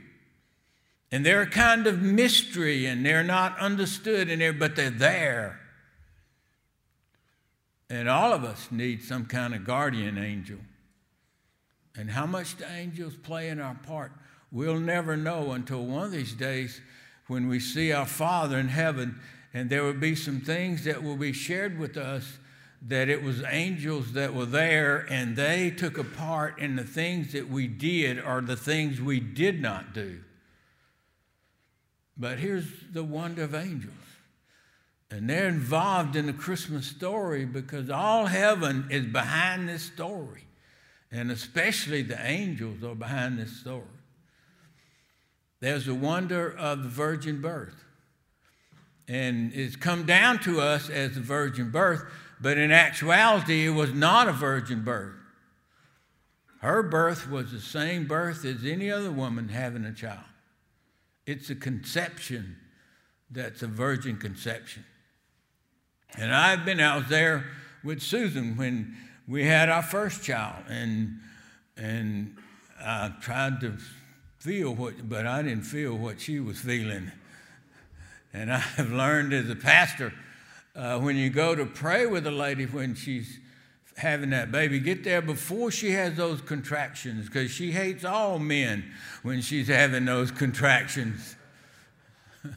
And 1.12 1.26
they're 1.26 1.42
a 1.42 1.50
kind 1.50 1.88
of 1.88 2.02
mystery 2.02 2.86
and 2.86 3.06
they're 3.06 3.24
not 3.24 3.58
understood 3.60 4.30
in 4.30 4.40
there, 4.40 4.54
but 4.54 4.76
they're 4.76 4.90
there. 4.90 5.60
And 7.90 8.08
all 8.08 8.32
of 8.32 8.44
us 8.44 8.70
need 8.72 9.04
some 9.04 9.26
kind 9.26 9.54
of 9.54 9.66
guardian 9.66 10.18
angel. 10.18 10.60
And 11.96 12.10
how 12.10 12.26
much 12.26 12.58
the 12.58 12.72
angels 12.72 13.16
play 13.16 13.50
in 13.50 13.60
our 13.60 13.76
part, 13.76 14.12
we'll 14.52 14.80
never 14.80 15.16
know 15.16 15.52
until 15.52 15.86
one 15.86 16.06
of 16.06 16.12
these 16.12 16.34
days 16.34 16.82
when 17.28 17.48
we 17.48 17.60
see 17.60 17.92
our 17.92 18.06
Father 18.06 18.58
in 18.58 18.68
heaven, 18.68 19.20
and 19.54 19.70
there 19.70 19.84
will 19.84 19.94
be 19.94 20.16
some 20.16 20.40
things 20.40 20.84
that 20.86 21.04
will 21.04 21.16
be 21.16 21.34
shared 21.34 21.78
with 21.78 21.98
us 21.98 22.40
that 22.86 23.08
it 23.08 23.24
was 23.24 23.44
angels 23.50 24.14
that 24.14 24.34
were 24.34 24.46
there 24.46 25.06
and 25.10 25.36
they 25.36 25.70
took 25.72 25.98
a 25.98 26.04
part 26.04 26.60
in 26.60 26.76
the 26.76 26.84
things 26.84 27.32
that 27.32 27.50
we 27.50 27.66
did 27.66 28.20
or 28.20 28.42
the 28.42 28.58
things 28.58 29.00
we 29.00 29.20
did 29.22 29.62
not 29.62 29.94
do. 29.94 30.20
But 32.18 32.40
here's 32.40 32.68
the 32.92 33.04
wonder 33.04 33.44
of 33.44 33.56
angels. 33.56 33.94
And 35.10 35.30
they're 35.30 35.48
involved 35.48 36.16
in 36.16 36.26
the 36.26 36.34
Christmas 36.34 36.88
story 36.88 37.46
because 37.46 37.90
all 37.90 38.26
heaven 38.26 38.88
is 38.90 39.06
behind 39.06 39.70
this 39.70 39.84
story. 39.84 40.44
And 41.14 41.32
especially 41.32 42.02
the 42.02 42.20
angels 42.22 42.84
are 42.84 42.96
behind 42.96 43.40
this 43.40 43.56
story. 43.62 43.84
There's 45.62 45.86
the 45.86 45.96
wonder 45.96 46.54
of 46.58 46.84
the 46.84 46.90
virgin 46.90 47.40
birth. 47.40 47.86
And 49.08 49.54
it's 49.54 49.78
come 49.78 50.06
down 50.06 50.40
to 50.40 50.60
us 50.60 50.90
as 50.90 51.16
the 51.16 51.22
virgin 51.22 51.72
birth 51.72 52.04
but 52.44 52.58
in 52.58 52.74
actuality, 52.74 53.68
it 53.68 53.70
was 53.70 53.94
not 53.94 54.28
a 54.28 54.34
virgin 54.34 54.84
birth. 54.84 55.16
Her 56.60 56.84
birth 56.84 57.30
was 57.30 57.54
the 57.54 57.62
same 57.62 58.06
birth 58.06 58.44
as 58.44 58.66
any 58.66 58.92
other 58.92 59.12
woman 59.12 59.48
having 59.48 59.86
a 59.86 59.94
child. 59.94 60.26
It's 61.26 61.50
a 61.50 61.56
conception 61.56 62.58
that's 63.32 63.64
a 63.64 63.68
virgin 63.68 64.18
conception. 64.18 64.84
And 66.18 66.36
I've 66.36 66.66
been 66.66 66.82
out 66.82 67.08
there 67.08 67.46
with 67.82 68.02
Susan 68.02 68.58
when 68.58 68.98
we 69.28 69.46
had 69.46 69.70
our 69.70 69.84
first 69.84 70.24
child, 70.24 70.64
and 70.70 71.20
and 71.78 72.36
I 72.80 73.14
tried 73.22 73.62
to 73.62 73.78
feel 74.40 74.76
what, 74.76 75.08
but 75.08 75.26
I 75.26 75.42
didn't 75.42 75.64
feel 75.64 75.96
what 75.96 76.20
she 76.20 76.40
was 76.40 76.60
feeling. 76.60 77.12
And 78.34 78.52
I 78.52 78.58
have 78.58 78.92
learned 78.92 79.32
as 79.32 79.50
a 79.50 79.56
pastor 79.56 80.14
uh, 80.76 81.00
when 81.00 81.16
you 81.16 81.30
go 81.30 81.56
to 81.56 81.66
pray 81.66 82.06
with 82.06 82.26
a 82.28 82.32
lady 82.32 82.66
when 82.66 82.96
she's 82.96 83.40
having 83.96 84.32
that 84.32 84.52
baby, 84.52 84.80
get 84.80 85.04
there 85.04 85.22
before 85.22 85.72
she 85.72 85.92
has 85.92 86.16
those 86.16 86.42
contractions 86.42 87.28
because 87.28 87.52
she 87.52 87.72
hates 87.72 88.04
all 88.04 88.40
men 88.40 88.92
when 89.22 89.40
she's 89.42 89.68
having 89.68 90.06
those 90.06 90.32
contractions. 90.32 91.36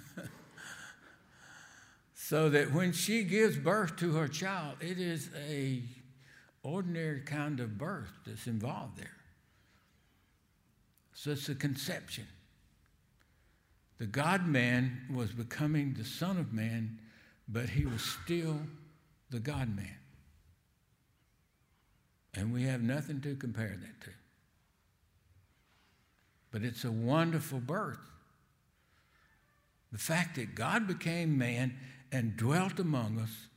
so 2.15 2.49
that 2.49 2.73
when 2.73 2.93
she 2.93 3.23
gives 3.23 3.57
birth 3.57 3.97
to 3.97 4.13
her 4.15 4.29
child, 4.29 4.77
it 4.81 4.99
is 4.99 5.29
a 5.49 5.83
ordinary 6.67 7.21
kind 7.21 7.61
of 7.61 7.79
birth 7.79 8.13
that's 8.27 8.47
involved 8.47 8.99
there. 8.99 9.17
So 11.15 11.31
it's 11.31 11.49
a 11.49 11.55
conception. 11.55 12.27
The 13.99 14.07
God 14.07 14.47
man 14.47 15.07
was 15.13 15.31
becoming 15.33 15.95
the 15.95 16.05
Son 16.05 16.37
of 16.39 16.53
Man 16.53 16.99
but 17.49 17.69
he 17.69 17.85
was 17.85 18.03
still 18.03 18.59
the 19.31 19.39
God 19.39 19.75
man. 19.75 19.99
And 22.35 22.53
we 22.53 22.65
have 22.65 22.83
nothing 22.83 23.21
to 23.23 23.35
compare 23.35 23.69
that 23.81 24.05
to. 24.05 24.11
But 26.51 26.63
it's 26.63 26.85
a 26.85 26.91
wonderful 26.91 27.61
birth. 27.61 27.99
The 29.93 29.99
fact 29.99 30.37
that 30.37 30.55
God 30.55 30.87
became 30.87 31.39
man 31.39 31.77
and 32.13 32.37
dwelt 32.37 32.79
among 32.79 33.19
us, 33.19 33.49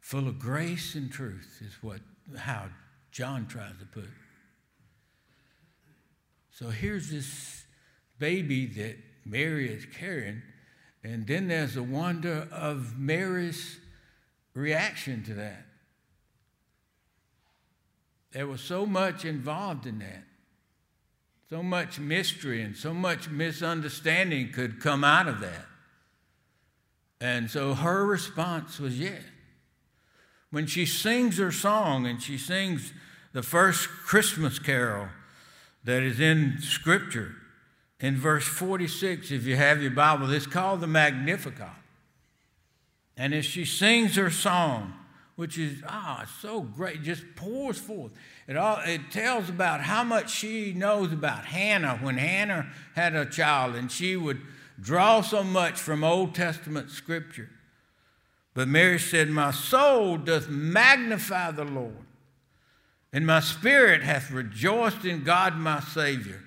full 0.00 0.28
of 0.28 0.38
grace 0.38 0.94
and 0.94 1.10
truth, 1.10 1.58
is 1.60 1.82
what 1.82 2.00
how 2.36 2.66
John 3.10 3.46
tries 3.46 3.78
to 3.78 3.86
put 3.86 4.04
it. 4.04 4.10
So 6.50 6.68
here's 6.68 7.10
this 7.10 7.64
baby 8.18 8.66
that 8.66 8.96
Mary 9.24 9.68
is 9.68 9.86
carrying 9.86 10.42
and 11.02 11.26
then 11.26 11.48
there's 11.48 11.74
the 11.74 11.82
wonder 11.82 12.46
of 12.52 12.98
Mary's 12.98 13.78
reaction 14.54 15.22
to 15.24 15.34
that. 15.34 15.64
There 18.32 18.46
was 18.46 18.60
so 18.60 18.86
much 18.86 19.24
involved 19.24 19.86
in 19.86 19.98
that. 20.00 20.24
So 21.48 21.62
much 21.62 21.98
mystery 21.98 22.62
and 22.62 22.76
so 22.76 22.94
much 22.94 23.28
misunderstanding 23.28 24.52
could 24.52 24.80
come 24.80 25.02
out 25.02 25.26
of 25.26 25.40
that. 25.40 25.66
And 27.20 27.50
so 27.50 27.74
her 27.74 28.06
response 28.06 28.78
was 28.78 28.98
yes. 28.98 29.22
When 30.50 30.66
she 30.66 30.86
sings 30.86 31.38
her 31.38 31.52
song 31.52 32.06
and 32.06 32.20
she 32.20 32.36
sings 32.36 32.92
the 33.32 33.42
first 33.42 33.88
Christmas 33.88 34.58
carol 34.58 35.08
that 35.84 36.02
is 36.02 36.18
in 36.18 36.58
Scripture, 36.60 37.34
in 38.00 38.16
verse 38.16 38.44
46, 38.44 39.30
if 39.30 39.44
you 39.46 39.56
have 39.56 39.82
your 39.82 39.90
Bible, 39.92 40.30
it's 40.32 40.46
called 40.46 40.80
the 40.80 40.86
Magnificat. 40.86 41.68
And 43.16 43.34
as 43.34 43.44
she 43.44 43.64
sings 43.64 44.16
her 44.16 44.30
song, 44.30 44.94
which 45.36 45.56
is 45.56 45.82
ah 45.86 46.26
so 46.40 46.60
great, 46.60 47.02
just 47.02 47.24
pours 47.36 47.78
forth. 47.78 48.12
It 48.46 48.56
all 48.56 48.78
it 48.84 49.10
tells 49.10 49.48
about 49.48 49.80
how 49.80 50.04
much 50.04 50.30
she 50.30 50.72
knows 50.72 51.12
about 51.12 51.46
Hannah 51.46 51.98
when 52.02 52.18
Hannah 52.18 52.66
had 52.94 53.14
a 53.14 53.24
child, 53.24 53.74
and 53.74 53.90
she 53.90 54.16
would 54.16 54.42
draw 54.80 55.20
so 55.20 55.42
much 55.42 55.78
from 55.78 56.04
Old 56.04 56.34
Testament 56.34 56.90
scripture. 56.90 57.48
But 58.60 58.68
Mary 58.68 58.98
said, 58.98 59.30
My 59.30 59.52
soul 59.52 60.18
doth 60.18 60.50
magnify 60.50 61.52
the 61.52 61.64
Lord, 61.64 62.04
and 63.10 63.26
my 63.26 63.40
spirit 63.40 64.02
hath 64.02 64.30
rejoiced 64.30 65.06
in 65.06 65.24
God 65.24 65.56
my 65.56 65.80
Savior 65.80 66.42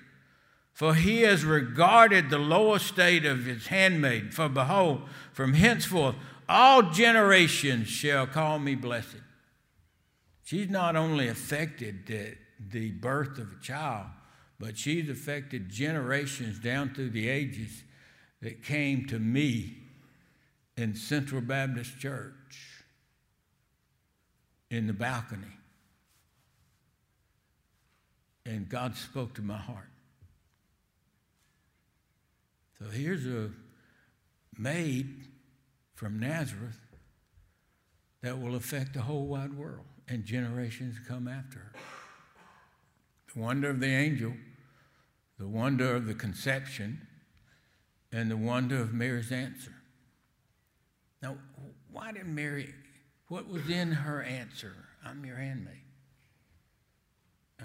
for 0.72 0.94
he 0.94 1.22
has 1.22 1.44
regarded 1.44 2.30
the 2.30 2.38
low 2.38 2.74
estate 2.74 3.26
of 3.26 3.46
his 3.46 3.66
handmaid. 3.66 4.32
For 4.32 4.48
behold, 4.48 5.02
from 5.32 5.54
henceforth 5.54 6.14
all 6.48 6.82
generations 6.92 7.88
shall 7.88 8.28
call 8.28 8.60
me 8.60 8.76
blessed. 8.76 9.22
She's 10.44 10.70
not 10.70 10.94
only 10.94 11.26
affected 11.26 12.06
the, 12.06 12.36
the 12.70 12.92
birth 12.92 13.38
of 13.38 13.50
a 13.52 13.60
child, 13.60 14.06
but 14.60 14.78
she's 14.78 15.10
affected 15.10 15.68
generations 15.68 16.60
down 16.60 16.94
through 16.94 17.10
the 17.10 17.28
ages 17.28 17.82
that 18.40 18.62
came 18.62 19.04
to 19.06 19.18
me 19.18 19.83
in 20.76 20.94
Central 20.94 21.40
Baptist 21.40 21.98
Church 21.98 22.84
in 24.70 24.86
the 24.86 24.92
balcony. 24.92 25.58
And 28.46 28.68
God 28.68 28.96
spoke 28.96 29.34
to 29.34 29.42
my 29.42 29.56
heart. 29.56 29.88
So 32.78 32.86
here's 32.86 33.26
a 33.26 33.50
maid 34.58 35.28
from 35.94 36.18
Nazareth 36.18 36.78
that 38.22 38.40
will 38.40 38.56
affect 38.56 38.94
the 38.94 39.02
whole 39.02 39.26
wide 39.26 39.54
world 39.54 39.86
and 40.08 40.24
generations 40.24 40.96
come 41.06 41.28
after 41.28 41.58
her. 41.58 41.72
The 43.32 43.40
wonder 43.40 43.70
of 43.70 43.80
the 43.80 43.86
angel, 43.86 44.32
the 45.38 45.46
wonder 45.46 45.94
of 45.94 46.06
the 46.06 46.14
conception, 46.14 47.06
and 48.12 48.30
the 48.30 48.36
wonder 48.36 48.80
of 48.80 48.92
Mary's 48.92 49.32
answer. 49.32 49.73
Now, 51.24 51.38
why 51.90 52.12
did 52.12 52.26
Mary, 52.26 52.74
what 53.28 53.48
was 53.48 53.70
in 53.70 53.92
her 53.92 54.22
answer? 54.22 54.74
I'm 55.02 55.24
your 55.24 55.36
handmaid. 55.36 55.80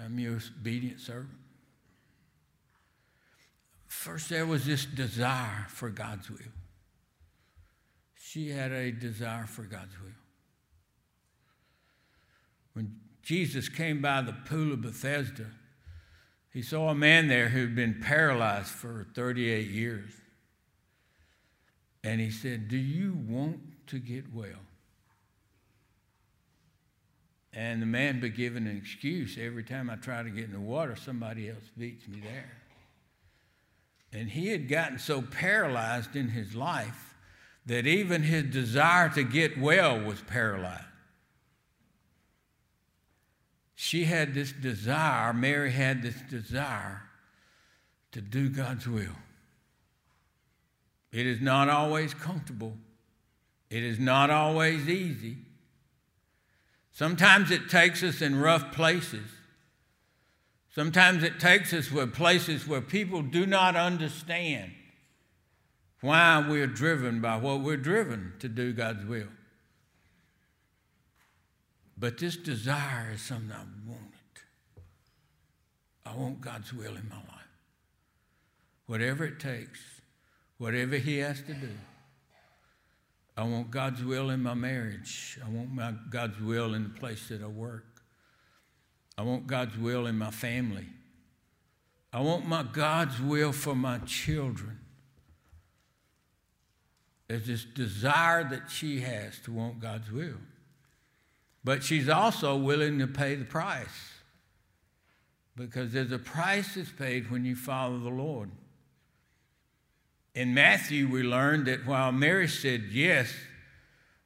I'm 0.02 0.18
your 0.18 0.38
obedient 0.58 0.98
servant. 0.98 1.36
First, 3.86 4.30
there 4.30 4.46
was 4.46 4.64
this 4.64 4.86
desire 4.86 5.66
for 5.68 5.90
God's 5.90 6.30
will. 6.30 6.38
She 8.18 8.48
had 8.48 8.72
a 8.72 8.92
desire 8.92 9.44
for 9.44 9.64
God's 9.64 10.00
will. 10.00 10.08
When 12.72 12.96
Jesus 13.22 13.68
came 13.68 14.00
by 14.00 14.22
the 14.22 14.32
pool 14.32 14.72
of 14.72 14.80
Bethesda, 14.80 15.48
he 16.50 16.62
saw 16.62 16.88
a 16.88 16.94
man 16.94 17.28
there 17.28 17.50
who'd 17.50 17.76
been 17.76 18.00
paralyzed 18.00 18.70
for 18.70 19.06
38 19.14 19.68
years. 19.68 20.19
And 22.02 22.20
he 22.20 22.30
said, 22.30 22.68
Do 22.68 22.76
you 22.76 23.12
want 23.28 23.60
to 23.88 23.98
get 23.98 24.32
well? 24.32 24.60
And 27.52 27.82
the 27.82 27.86
man 27.86 28.20
be 28.20 28.28
given 28.28 28.66
an 28.66 28.76
excuse. 28.76 29.36
Every 29.38 29.64
time 29.64 29.90
I 29.90 29.96
try 29.96 30.22
to 30.22 30.30
get 30.30 30.44
in 30.44 30.52
the 30.52 30.60
water, 30.60 30.96
somebody 30.96 31.48
else 31.48 31.64
beats 31.76 32.06
me 32.06 32.20
there. 32.20 32.52
And 34.12 34.30
he 34.30 34.48
had 34.48 34.68
gotten 34.68 34.98
so 34.98 35.22
paralyzed 35.22 36.16
in 36.16 36.28
his 36.28 36.54
life 36.54 37.14
that 37.66 37.86
even 37.86 38.22
his 38.22 38.44
desire 38.44 39.08
to 39.10 39.22
get 39.22 39.58
well 39.58 40.00
was 40.00 40.20
paralyzed. 40.22 40.84
she 43.82 44.04
had 44.04 44.34
this 44.34 44.52
desire, 44.52 45.32
Mary 45.32 45.72
had 45.72 46.02
this 46.02 46.20
desire 46.28 47.00
to 48.12 48.20
do 48.20 48.50
God's 48.50 48.86
will. 48.86 49.16
It 51.12 51.26
is 51.26 51.40
not 51.40 51.68
always 51.68 52.14
comfortable, 52.14 52.76
it 53.68 53.82
is 53.82 53.98
not 53.98 54.30
always 54.30 54.88
easy. 54.88 55.38
Sometimes 56.92 57.50
it 57.50 57.70
takes 57.70 58.02
us 58.02 58.20
in 58.20 58.40
rough 58.40 58.72
places. 58.72 59.26
Sometimes 60.74 61.22
it 61.22 61.40
takes 61.40 61.72
us 61.72 61.90
where 61.90 62.06
places 62.06 62.66
where 62.66 62.80
people 62.80 63.22
do 63.22 63.46
not 63.46 63.74
understand 63.74 64.72
why 66.00 66.44
we're 66.46 66.66
driven 66.66 67.20
by 67.20 67.36
what 67.36 67.60
we're 67.60 67.76
driven 67.76 68.34
to 68.38 68.48
do 68.48 68.72
God's 68.72 69.04
will. 69.04 69.28
But 71.98 72.18
this 72.18 72.36
desire 72.36 73.12
is 73.14 73.20
something 73.20 73.52
I 73.52 73.64
want 73.88 74.14
it. 74.14 74.42
I 76.06 76.14
want 76.16 76.40
God's 76.40 76.72
will 76.72 76.96
in 76.96 77.08
my 77.08 77.16
life. 77.16 77.26
Whatever 78.86 79.24
it 79.24 79.38
takes, 79.38 79.99
whatever 80.60 80.96
He 80.96 81.18
has 81.18 81.40
to 81.40 81.54
do. 81.54 81.70
I 83.34 83.44
want 83.44 83.70
God's 83.70 84.04
will 84.04 84.28
in 84.28 84.42
my 84.42 84.52
marriage. 84.52 85.38
I 85.44 85.48
want 85.48 85.72
my, 85.72 85.94
God's 86.10 86.38
will 86.38 86.74
in 86.74 86.82
the 86.82 87.00
place 87.00 87.28
that 87.28 87.42
I 87.42 87.46
work. 87.46 88.02
I 89.16 89.22
want 89.22 89.46
God's 89.46 89.78
will 89.78 90.06
in 90.06 90.18
my 90.18 90.30
family. 90.30 90.84
I 92.12 92.20
want 92.20 92.46
my 92.46 92.62
God's 92.62 93.18
will 93.22 93.52
for 93.52 93.74
my 93.74 93.98
children. 94.00 94.78
There's 97.26 97.46
this 97.46 97.64
desire 97.64 98.44
that 98.44 98.70
she 98.70 99.00
has 99.00 99.38
to 99.44 99.52
want 99.52 99.80
God's 99.80 100.12
will. 100.12 100.40
But 101.64 101.82
she's 101.82 102.08
also 102.10 102.56
willing 102.56 102.98
to 102.98 103.06
pay 103.06 103.34
the 103.34 103.46
price 103.46 103.88
because 105.56 105.92
there's 105.92 106.12
a 106.12 106.18
price 106.18 106.74
that's 106.74 106.92
paid 106.92 107.30
when 107.30 107.46
you 107.46 107.56
follow 107.56 107.96
the 107.98 108.10
Lord. 108.10 108.50
In 110.40 110.54
Matthew, 110.54 111.06
we 111.06 111.22
learned 111.22 111.66
that 111.66 111.84
while 111.84 112.12
Mary 112.12 112.48
said 112.48 112.84
yes, 112.92 113.30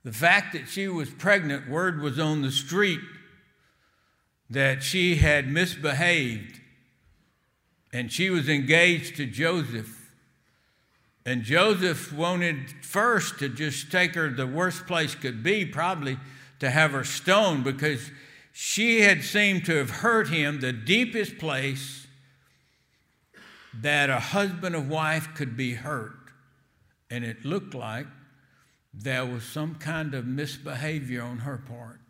the 0.05 0.13
fact 0.13 0.53
that 0.53 0.69
she 0.69 0.87
was 0.87 1.11
pregnant, 1.11 1.69
word 1.69 2.01
was 2.01 2.21
on 2.21 2.41
the 2.41 2.53
street 2.53 3.01
that 4.49 4.85
she 4.85 5.17
had 5.17 5.51
misbehaved 5.51 6.61
and 7.93 8.13
she 8.13 8.31
was 8.31 8.49
engaged 8.49 9.17
to 9.17 9.27
Joseph. 9.27 10.13
And 11.27 11.43
Joseph 11.43 12.13
wanted 12.13 12.71
first 12.85 13.41
to 13.41 13.49
just 13.49 13.91
take 13.91 14.15
her 14.15 14.31
the 14.31 14.47
worst 14.47 14.87
place 14.87 15.17
could 15.17 15.43
be, 15.43 15.67
probably 15.67 16.17
to 16.61 16.71
have 16.71 16.93
her 16.93 17.03
stoned, 17.03 17.65
because 17.65 18.13
she 18.53 19.01
had 19.01 19.25
seemed 19.25 19.65
to 19.65 19.75
have 19.75 19.91
hurt 19.91 20.29
him 20.29 20.61
the 20.61 20.73
deepest 20.73 21.39
place 21.39 22.04
that 23.81 24.11
a 24.11 24.21
husband 24.21 24.75
or 24.75 24.81
wife 24.81 25.29
could 25.35 25.57
be 25.57 25.75
hurt. 25.75 26.13
And 27.11 27.25
it 27.25 27.45
looked 27.45 27.75
like 27.75 28.07
there 28.93 29.27
was 29.27 29.45
some 29.45 29.75
kind 29.75 30.15
of 30.15 30.27
misbehavior 30.27 31.23
on 31.23 31.39
her 31.39 31.59
part. 31.59 32.01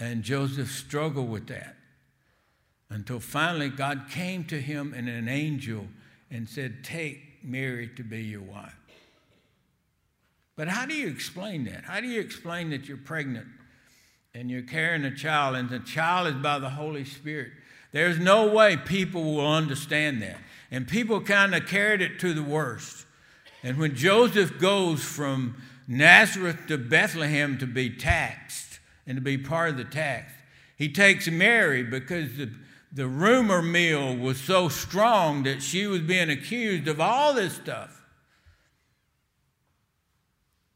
And 0.00 0.22
Joseph 0.22 0.70
struggled 0.70 1.30
with 1.30 1.48
that 1.48 1.76
until 2.90 3.20
finally 3.20 3.68
God 3.68 4.06
came 4.10 4.44
to 4.44 4.60
him 4.60 4.94
in 4.94 5.08
an 5.08 5.28
angel 5.28 5.86
and 6.30 6.48
said, 6.48 6.84
Take 6.84 7.42
Mary 7.42 7.90
to 7.96 8.02
be 8.02 8.22
your 8.22 8.42
wife. 8.42 8.74
But 10.56 10.68
how 10.68 10.86
do 10.86 10.94
you 10.94 11.08
explain 11.08 11.64
that? 11.64 11.84
How 11.84 12.00
do 12.00 12.08
you 12.08 12.20
explain 12.20 12.70
that 12.70 12.88
you're 12.88 12.96
pregnant 12.96 13.46
and 14.34 14.50
you're 14.50 14.62
carrying 14.62 15.04
a 15.04 15.14
child 15.14 15.56
and 15.56 15.68
the 15.68 15.78
child 15.78 16.28
is 16.28 16.34
by 16.34 16.58
the 16.58 16.70
Holy 16.70 17.04
Spirit? 17.04 17.52
There's 17.92 18.18
no 18.18 18.46
way 18.46 18.76
people 18.76 19.22
will 19.22 19.52
understand 19.52 20.22
that. 20.22 20.38
And 20.70 20.86
people 20.86 21.20
kind 21.20 21.54
of 21.54 21.66
carried 21.66 22.02
it 22.02 22.18
to 22.20 22.34
the 22.34 22.42
worst. 22.42 23.06
And 23.62 23.78
when 23.78 23.94
Joseph 23.94 24.58
goes 24.58 25.02
from 25.02 25.60
Nazareth 25.86 26.66
to 26.68 26.76
Bethlehem 26.76 27.58
to 27.58 27.66
be 27.66 27.90
taxed 27.90 28.78
and 29.06 29.16
to 29.16 29.22
be 29.22 29.38
part 29.38 29.70
of 29.70 29.76
the 29.78 29.84
tax, 29.84 30.32
he 30.76 30.90
takes 30.90 31.26
Mary 31.28 31.82
because 31.82 32.36
the, 32.36 32.50
the 32.92 33.08
rumor 33.08 33.62
mill 33.62 34.16
was 34.16 34.38
so 34.38 34.68
strong 34.68 35.42
that 35.44 35.62
she 35.62 35.86
was 35.86 36.00
being 36.00 36.30
accused 36.30 36.86
of 36.86 37.00
all 37.00 37.32
this 37.32 37.54
stuff. 37.54 37.94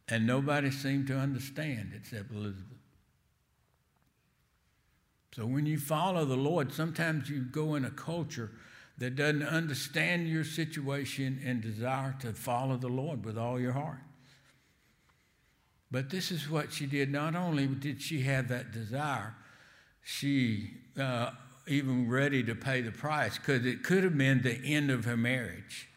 And 0.08 0.26
nobody 0.26 0.70
seemed 0.70 1.06
to 1.06 1.16
understand 1.16 1.92
except 1.94 2.32
Elizabeth. 2.32 2.71
So 5.34 5.46
when 5.46 5.64
you 5.66 5.78
follow 5.78 6.24
the 6.24 6.36
Lord, 6.36 6.72
sometimes 6.72 7.30
you 7.30 7.40
go 7.40 7.74
in 7.74 7.84
a 7.84 7.90
culture 7.90 8.50
that 8.98 9.16
doesn't 9.16 9.42
understand 9.42 10.28
your 10.28 10.44
situation 10.44 11.40
and 11.44 11.62
desire 11.62 12.14
to 12.20 12.32
follow 12.32 12.76
the 12.76 12.88
Lord 12.88 13.24
with 13.24 13.38
all 13.38 13.58
your 13.58 13.72
heart. 13.72 14.00
But 15.90 16.10
this 16.10 16.30
is 16.30 16.48
what 16.48 16.72
she 16.72 16.86
did. 16.86 17.10
Not 17.10 17.34
only 17.34 17.66
did 17.66 18.00
she 18.00 18.22
have 18.22 18.48
that 18.48 18.72
desire, 18.72 19.34
she 20.02 20.70
uh, 20.98 21.30
even 21.66 22.08
ready 22.08 22.42
to 22.44 22.54
pay 22.54 22.82
the 22.82 22.92
price 22.92 23.38
because 23.38 23.64
it 23.64 23.82
could 23.82 24.04
have 24.04 24.16
been 24.16 24.42
the 24.42 24.58
end 24.64 24.90
of 24.90 25.04
her 25.04 25.16
marriage, 25.16 25.88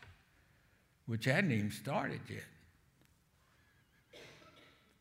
which 1.06 1.26
hadn't 1.26 1.52
even 1.52 1.72
started 1.72 2.22
yet. 2.30 2.44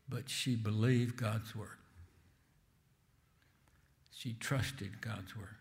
But 0.07 0.29
she 0.29 0.55
believed 0.55 1.17
God's 1.17 1.55
word. 1.55 1.77
She 4.25 4.33
trusted 4.33 5.01
God's 5.01 5.37
word. 5.37 5.55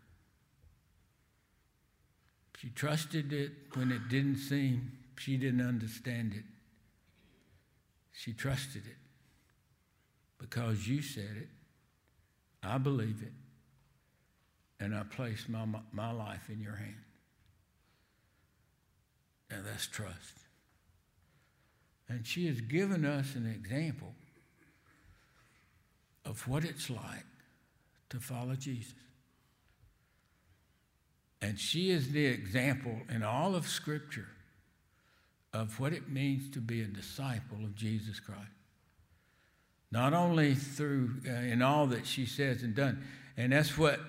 She 2.58 2.70
trusted 2.70 3.30
it 3.30 3.52
when 3.74 3.92
it 3.92 4.08
didn't 4.08 4.38
seem 4.38 4.90
she 5.18 5.36
didn't 5.36 5.60
understand 5.60 6.32
it. 6.32 6.44
She 8.12 8.32
trusted 8.32 8.86
it 8.86 8.96
because 10.38 10.88
you 10.88 11.02
said 11.02 11.36
it. 11.36 11.48
I 12.62 12.78
believe 12.78 13.20
it. 13.20 13.34
And 14.82 14.94
I 14.94 15.02
place 15.02 15.44
my, 15.46 15.66
my 15.92 16.10
life 16.10 16.48
in 16.48 16.58
your 16.58 16.76
hand. 16.76 17.04
Now 19.50 19.58
that's 19.62 19.86
trust. 19.86 20.38
And 22.08 22.26
she 22.26 22.46
has 22.46 22.62
given 22.62 23.04
us 23.04 23.34
an 23.34 23.46
example 23.46 24.14
of 26.24 26.48
what 26.48 26.64
it's 26.64 26.88
like 26.88 27.26
to 28.14 28.20
follow 28.20 28.54
Jesus. 28.54 28.94
And 31.42 31.58
she 31.58 31.90
is 31.90 32.12
the 32.12 32.24
example 32.24 32.96
in 33.10 33.22
all 33.22 33.54
of 33.54 33.66
Scripture 33.66 34.28
of 35.52 35.78
what 35.78 35.92
it 35.92 36.08
means 36.08 36.48
to 36.50 36.60
be 36.60 36.80
a 36.80 36.86
disciple 36.86 37.58
of 37.64 37.74
Jesus 37.74 38.20
Christ. 38.20 38.40
Not 39.90 40.14
only 40.14 40.54
through 40.54 41.16
uh, 41.28 41.30
in 41.30 41.60
all 41.60 41.86
that 41.88 42.06
she 42.06 42.24
says 42.24 42.62
and 42.62 42.74
done, 42.74 43.04
and 43.36 43.52
that's 43.52 43.76
what 43.76 44.00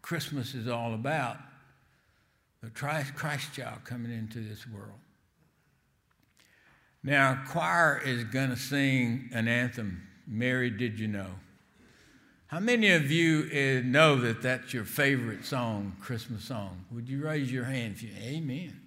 Christmas 0.00 0.54
is 0.54 0.68
all 0.68 0.94
about 0.94 1.38
the 2.62 2.70
Christ, 2.70 3.12
child 3.54 3.84
coming 3.84 4.12
into 4.12 4.40
this 4.40 4.66
world. 4.66 4.98
Now, 7.02 7.42
choir 7.48 8.00
is 8.02 8.24
going 8.24 8.50
to 8.50 8.56
sing 8.56 9.28
an 9.34 9.48
anthem, 9.48 10.02
Mary 10.26 10.70
Did 10.70 10.98
You 10.98 11.08
Know? 11.08 11.30
How 12.48 12.60
many 12.60 12.90
of 12.90 13.10
you 13.10 13.82
know 13.82 14.16
that 14.16 14.42
that's 14.42 14.74
your 14.74 14.84
favorite 14.84 15.44
song, 15.44 15.96
Christmas 16.00 16.44
song? 16.44 16.84
Would 16.92 17.08
you 17.08 17.24
raise 17.24 17.50
your 17.50 17.64
hand? 17.64 17.94
If 17.96 18.02
you, 18.02 18.10
Amen. 18.22 18.80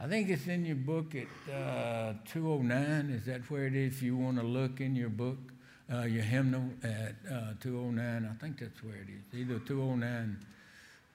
I 0.00 0.08
think 0.08 0.30
it's 0.30 0.46
in 0.46 0.64
your 0.64 0.76
book 0.76 1.14
at 1.14 1.54
uh, 1.54 2.14
209. 2.24 3.10
Is 3.10 3.26
that 3.26 3.48
where 3.50 3.66
it 3.66 3.74
is? 3.74 3.96
If 3.96 4.02
you 4.02 4.16
want 4.16 4.38
to 4.38 4.42
look 4.42 4.80
in 4.80 4.96
your 4.96 5.10
book, 5.10 5.36
uh, 5.92 6.02
your 6.02 6.22
hymnal 6.22 6.70
at 6.82 7.16
uh, 7.30 7.52
209, 7.60 8.28
I 8.30 8.42
think 8.42 8.60
that's 8.60 8.82
where 8.82 8.94
it 8.94 9.08
is. 9.08 9.38
Either 9.38 9.58
209 9.58 10.38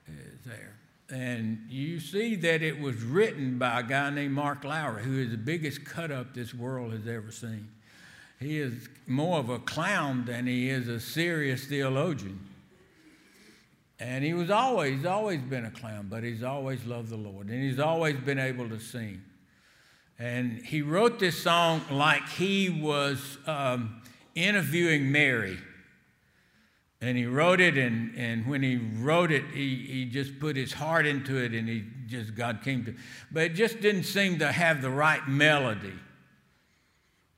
is 0.07 0.45
there. 0.45 0.75
And 1.09 1.65
you 1.67 1.99
see 1.99 2.35
that 2.35 2.61
it 2.61 2.79
was 2.79 3.01
written 3.03 3.57
by 3.57 3.79
a 3.79 3.83
guy 3.83 4.11
named 4.11 4.33
Mark 4.33 4.63
Lowry, 4.63 5.03
who 5.03 5.19
is 5.19 5.31
the 5.31 5.37
biggest 5.37 5.83
cut 5.83 6.11
up 6.11 6.33
this 6.33 6.53
world 6.53 6.93
has 6.93 7.07
ever 7.07 7.31
seen. 7.31 7.69
He 8.39 8.59
is 8.59 8.89
more 9.07 9.39
of 9.39 9.49
a 9.49 9.59
clown 9.59 10.25
than 10.25 10.47
he 10.47 10.69
is 10.69 10.87
a 10.87 10.99
serious 10.99 11.65
theologian. 11.65 12.39
And 13.99 14.23
he 14.23 14.33
was 14.33 14.49
always, 14.49 15.05
always 15.05 15.41
been 15.41 15.65
a 15.65 15.71
clown, 15.71 16.07
but 16.09 16.23
he's 16.23 16.43
always 16.43 16.83
loved 16.85 17.09
the 17.09 17.17
Lord. 17.17 17.47
And 17.47 17.63
he's 17.63 17.79
always 17.79 18.17
been 18.17 18.39
able 18.39 18.67
to 18.69 18.79
sing. 18.79 19.21
And 20.19 20.61
he 20.65 20.81
wrote 20.81 21.19
this 21.19 21.41
song 21.41 21.81
like 21.89 22.27
he 22.29 22.69
was 22.69 23.37
um, 23.47 24.01
interviewing 24.35 25.11
Mary. 25.11 25.57
And 27.01 27.17
he 27.17 27.25
wrote 27.25 27.59
it, 27.59 27.77
and, 27.77 28.13
and 28.15 28.47
when 28.47 28.63
he 28.63 28.77
wrote 28.77 29.31
it, 29.31 29.43
he, 29.53 29.75
he 29.75 30.05
just 30.05 30.39
put 30.39 30.55
his 30.55 30.71
heart 30.71 31.05
into 31.05 31.35
it, 31.35 31.53
and 31.53 31.67
he 31.67 31.83
just, 32.07 32.33
God 32.33 32.61
came 32.63 32.85
to. 32.85 32.95
But 33.31 33.43
it 33.43 33.55
just 33.55 33.81
didn't 33.81 34.03
seem 34.03 34.39
to 34.39 34.51
have 34.51 34.81
the 34.81 34.89
right 34.89 35.27
melody. 35.27 35.93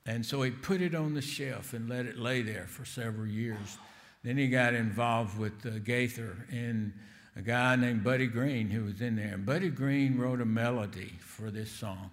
And 0.06 0.26
so 0.26 0.44
he 0.44 0.52
put 0.52 0.82
it 0.82 0.94
on 0.94 1.16
the 1.16 1.22
shelf 1.22 1.74
and 1.74 1.90
let 1.90 2.06
it 2.06 2.18
lay 2.18 2.42
there 2.44 2.68
for 2.68 2.86
several 2.86 3.28
years. 3.28 3.78
Then 4.24 4.38
he 4.38 4.48
got 4.48 4.74
involved 4.74 5.38
with 5.38 5.66
uh, 5.66 5.80
Gaither 5.80 6.48
and 6.52 6.94
a 7.36 7.42
guy 7.42 7.76
named 7.76 8.04
Buddy 8.04 8.28
Greene 8.28 8.70
who 8.70 8.86
was 8.86 9.02
in 9.02 9.16
there. 9.16 9.34
And 9.34 9.46
Buddy 9.46 9.70
Greene 9.70 10.18
wrote 10.18 10.42
a 10.42 10.46
melody 10.46 11.14
for 11.20 11.52
this 11.52 11.72
song. 11.72 12.12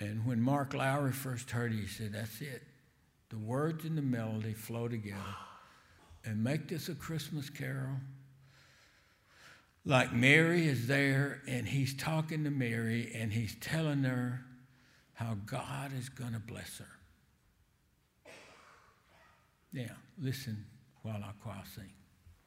And 0.00 0.24
when 0.24 0.40
Mark 0.40 0.74
Lowry 0.74 1.12
first 1.12 1.50
heard 1.50 1.72
it, 1.72 1.80
he 1.80 1.86
said, 1.86 2.12
That's 2.12 2.40
it. 2.40 2.62
The 3.30 3.38
words 3.38 3.84
and 3.84 3.98
the 3.98 4.02
melody 4.02 4.54
flow 4.54 4.88
together. 4.88 5.18
And 6.24 6.42
make 6.42 6.68
this 6.68 6.88
a 6.88 6.94
Christmas 6.94 7.50
carol. 7.50 7.96
Like 9.84 10.12
Mary 10.12 10.66
is 10.66 10.86
there 10.86 11.42
and 11.48 11.66
he's 11.66 11.94
talking 11.94 12.44
to 12.44 12.50
Mary 12.50 13.10
and 13.14 13.32
he's 13.32 13.56
telling 13.60 14.02
her 14.04 14.44
how 15.18 15.36
God 15.46 15.90
is 15.98 16.08
going 16.08 16.32
to 16.32 16.38
bless 16.38 16.78
her. 16.78 18.30
Now, 19.72 19.96
listen 20.16 20.64
while 21.02 21.16
I 21.24 21.32
choir 21.42 21.64
sing. 21.74 21.90